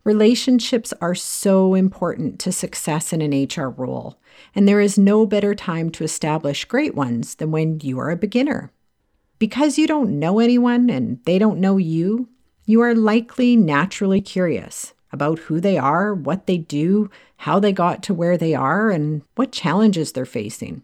Relationships 0.04 0.94
are 1.00 1.14
so 1.14 1.76
important 1.76 2.40
to 2.40 2.52
success 2.52 3.14
in 3.14 3.22
an 3.22 3.48
HR 3.48 3.70
role, 3.70 4.20
and 4.56 4.68
there 4.68 4.82
is 4.82 4.98
no 4.98 5.28
better 5.28 5.54
time 5.54 5.92
to 5.92 6.04
establish 6.04 6.66
great 6.66 6.96
ones 6.96 7.36
than 7.36 7.52
when 7.52 7.80
you 7.82 8.00
are 8.00 8.10
a 8.10 8.18
beginner. 8.18 8.72
Because 9.38 9.78
you 9.78 9.86
don't 9.86 10.20
know 10.20 10.40
anyone 10.40 10.90
and 10.90 11.20
they 11.26 11.38
don't 11.38 11.60
know 11.60 11.78
you, 11.78 12.30
you 12.66 12.82
are 12.82 12.96
likely 12.96 13.56
naturally 13.56 14.22
curious 14.22 14.94
about 15.12 15.40
who 15.40 15.60
they 15.60 15.78
are, 15.78 16.14
what 16.14 16.48
they 16.48 16.58
do, 16.58 17.10
how 17.38 17.60
they 17.60 17.72
got 17.72 18.02
to 18.04 18.14
where 18.14 18.38
they 18.38 18.56
are, 18.56 18.90
and 18.90 19.22
what 19.36 19.52
challenges 19.52 20.12
they're 20.12 20.26
facing. 20.26 20.84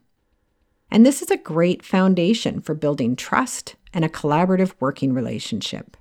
And 0.91 1.05
this 1.05 1.21
is 1.21 1.31
a 1.31 1.37
great 1.37 1.83
foundation 1.83 2.61
for 2.61 2.73
building 2.73 3.15
trust 3.15 3.75
and 3.93 4.05
a 4.05 4.09
collaborative 4.09 4.73
working 4.79 5.13
relationship. 5.13 5.97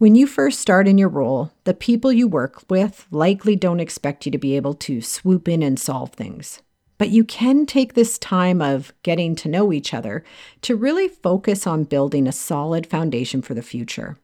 When 0.00 0.14
you 0.14 0.26
first 0.26 0.60
start 0.60 0.88
in 0.88 0.96
your 0.96 1.10
role, 1.10 1.52
the 1.64 1.74
people 1.74 2.10
you 2.10 2.26
work 2.26 2.62
with 2.70 3.06
likely 3.10 3.54
don't 3.54 3.80
expect 3.80 4.24
you 4.24 4.32
to 4.32 4.38
be 4.38 4.56
able 4.56 4.72
to 4.76 5.02
swoop 5.02 5.46
in 5.46 5.62
and 5.62 5.78
solve 5.78 6.12
things. 6.12 6.62
But 6.96 7.10
you 7.10 7.22
can 7.22 7.66
take 7.66 7.92
this 7.92 8.18
time 8.18 8.62
of 8.62 8.94
getting 9.02 9.36
to 9.36 9.48
know 9.50 9.74
each 9.74 9.92
other 9.92 10.24
to 10.62 10.74
really 10.74 11.06
focus 11.06 11.66
on 11.66 11.84
building 11.84 12.26
a 12.26 12.32
solid 12.32 12.86
foundation 12.86 13.42
for 13.42 13.52
the 13.52 13.60
future. 13.60 14.16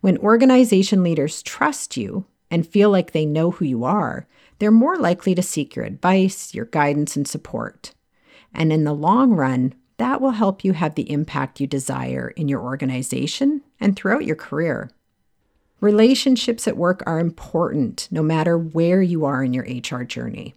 When 0.00 0.18
organization 0.18 1.04
leaders 1.04 1.40
trust 1.44 1.96
you 1.96 2.26
and 2.50 2.66
feel 2.66 2.90
like 2.90 3.12
they 3.12 3.24
know 3.24 3.52
who 3.52 3.66
you 3.66 3.84
are, 3.84 4.26
they're 4.58 4.72
more 4.72 4.96
likely 4.96 5.36
to 5.36 5.42
seek 5.42 5.76
your 5.76 5.84
advice, 5.84 6.52
your 6.52 6.64
guidance, 6.64 7.14
and 7.14 7.28
support. 7.28 7.94
And 8.52 8.72
in 8.72 8.82
the 8.82 8.92
long 8.92 9.34
run, 9.34 9.72
that 10.00 10.22
will 10.22 10.30
help 10.30 10.64
you 10.64 10.72
have 10.72 10.94
the 10.94 11.10
impact 11.12 11.60
you 11.60 11.66
desire 11.66 12.28
in 12.34 12.48
your 12.48 12.62
organization 12.62 13.60
and 13.78 13.94
throughout 13.94 14.24
your 14.24 14.34
career. 14.34 14.90
Relationships 15.78 16.66
at 16.66 16.78
work 16.78 17.02
are 17.06 17.18
important 17.18 18.08
no 18.10 18.22
matter 18.22 18.56
where 18.56 19.02
you 19.02 19.26
are 19.26 19.44
in 19.44 19.52
your 19.52 19.64
HR 19.64 20.04
journey. 20.04 20.54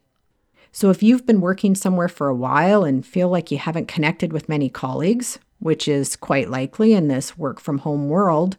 So, 0.72 0.90
if 0.92 1.04
you've 1.04 1.26
been 1.26 1.42
working 1.42 1.76
somewhere 1.76 2.08
for 2.08 2.30
a 2.30 2.36
while 2.36 2.86
and 2.86 3.06
feel 3.06 3.28
like 3.28 3.52
you 3.52 3.58
haven't 3.58 3.90
connected 3.90 4.32
with 4.32 4.48
many 4.48 4.70
colleagues, 4.70 5.40
which 5.60 5.90
is 5.90 6.16
quite 6.16 6.50
likely 6.50 6.94
in 6.94 7.10
this 7.10 7.38
work 7.38 7.60
from 7.60 7.80
home 7.80 8.08
world, 8.08 8.56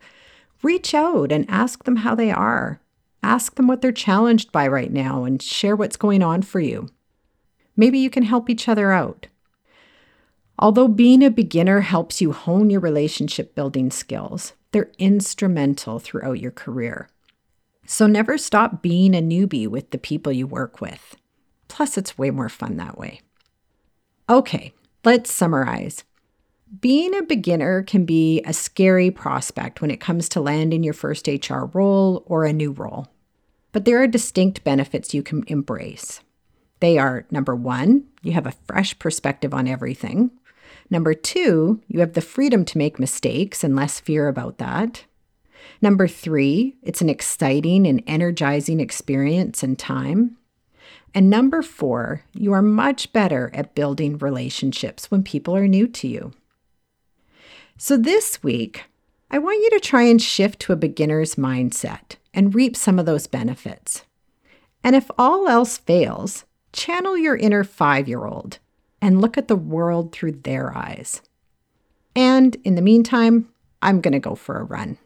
reach 0.62 0.92
out 0.92 1.32
and 1.32 1.46
ask 1.48 1.84
them 1.84 1.96
how 1.96 2.14
they 2.14 2.30
are. 2.30 2.78
Ask 3.22 3.54
them 3.54 3.68
what 3.68 3.80
they're 3.80 3.90
challenged 3.90 4.52
by 4.52 4.68
right 4.68 4.92
now 4.92 5.24
and 5.24 5.40
share 5.40 5.76
what's 5.76 5.96
going 5.96 6.22
on 6.22 6.42
for 6.42 6.60
you. 6.60 6.90
Maybe 7.74 7.98
you 7.98 8.10
can 8.10 8.24
help 8.24 8.50
each 8.50 8.68
other 8.68 8.92
out. 8.92 9.28
Although 10.58 10.88
being 10.88 11.22
a 11.22 11.30
beginner 11.30 11.80
helps 11.80 12.20
you 12.20 12.32
hone 12.32 12.70
your 12.70 12.80
relationship 12.80 13.54
building 13.54 13.90
skills, 13.90 14.52
they're 14.72 14.92
instrumental 14.98 15.98
throughout 15.98 16.40
your 16.40 16.52
career. 16.52 17.08
So 17.86 18.06
never 18.06 18.38
stop 18.38 18.82
being 18.82 19.14
a 19.14 19.22
newbie 19.22 19.68
with 19.68 19.90
the 19.90 19.98
people 19.98 20.32
you 20.32 20.46
work 20.46 20.80
with. 20.80 21.16
Plus, 21.68 21.98
it's 21.98 22.16
way 22.16 22.30
more 22.30 22.48
fun 22.48 22.76
that 22.76 22.96
way. 22.96 23.20
Okay, 24.30 24.72
let's 25.04 25.32
summarize. 25.32 26.04
Being 26.80 27.14
a 27.14 27.22
beginner 27.22 27.82
can 27.82 28.04
be 28.04 28.40
a 28.42 28.52
scary 28.52 29.10
prospect 29.10 29.80
when 29.80 29.90
it 29.90 30.00
comes 30.00 30.28
to 30.30 30.40
landing 30.40 30.82
your 30.82 30.94
first 30.94 31.28
HR 31.28 31.64
role 31.72 32.22
or 32.26 32.44
a 32.44 32.52
new 32.52 32.72
role. 32.72 33.08
But 33.72 33.84
there 33.84 34.00
are 34.02 34.06
distinct 34.06 34.64
benefits 34.64 35.12
you 35.12 35.22
can 35.22 35.44
embrace. 35.46 36.20
They 36.80 36.96
are 36.98 37.26
number 37.30 37.54
one, 37.54 38.04
you 38.22 38.32
have 38.32 38.46
a 38.46 38.54
fresh 38.66 38.98
perspective 38.98 39.52
on 39.52 39.68
everything. 39.68 40.30
Number 40.94 41.12
two, 41.12 41.80
you 41.88 41.98
have 41.98 42.12
the 42.12 42.20
freedom 42.20 42.64
to 42.66 42.78
make 42.78 43.00
mistakes 43.00 43.64
and 43.64 43.74
less 43.74 43.98
fear 43.98 44.28
about 44.28 44.59
that. 44.59 45.07
Number 45.83 46.07
three, 46.07 46.76
it's 46.85 47.00
an 47.00 47.09
exciting 47.09 47.85
and 47.85 48.00
energizing 48.07 48.78
experience 48.78 49.64
and 49.64 49.76
time. 49.76 50.37
And 51.12 51.28
number 51.28 51.62
four, 51.62 52.22
you 52.33 52.52
are 52.52 52.62
much 52.62 53.12
better 53.12 53.50
at 53.52 53.74
building 53.74 54.18
relationships 54.18 55.11
when 55.11 55.24
people 55.24 55.57
are 55.57 55.66
new 55.66 55.88
to 55.88 56.07
you. 56.07 56.30
So 57.76 57.96
this 57.96 58.44
week, 58.44 58.85
I 59.33 59.38
want 59.38 59.64
you 59.64 59.70
to 59.70 59.80
try 59.80 60.02
and 60.02 60.22
shift 60.22 60.61
to 60.61 60.72
a 60.72 60.76
beginner's 60.76 61.35
mindset 61.35 62.18
and 62.33 62.54
reap 62.54 62.76
some 62.76 63.00
of 63.00 63.07
those 63.07 63.26
benefits. 63.26 64.04
And 64.85 64.94
if 64.94 65.11
all 65.18 65.48
else 65.48 65.76
fails, 65.76 66.44
channel 66.72 67.18
your 67.18 67.35
inner 67.35 67.64
five 67.64 68.07
year 68.07 68.26
old 68.26 68.61
and 69.04 69.20
look 69.20 69.36
at 69.36 69.48
the 69.48 69.54
world 69.54 70.12
through 70.12 70.32
their 70.32 70.74
eyes. 70.74 71.20
And 72.16 72.56
in 72.64 72.74
the 72.74 72.80
meantime, 72.80 73.50
I'm 73.82 74.00
going 74.00 74.12
to 74.12 74.18
go 74.18 74.34
for 74.34 74.58
a 74.58 74.64
run. 74.64 74.96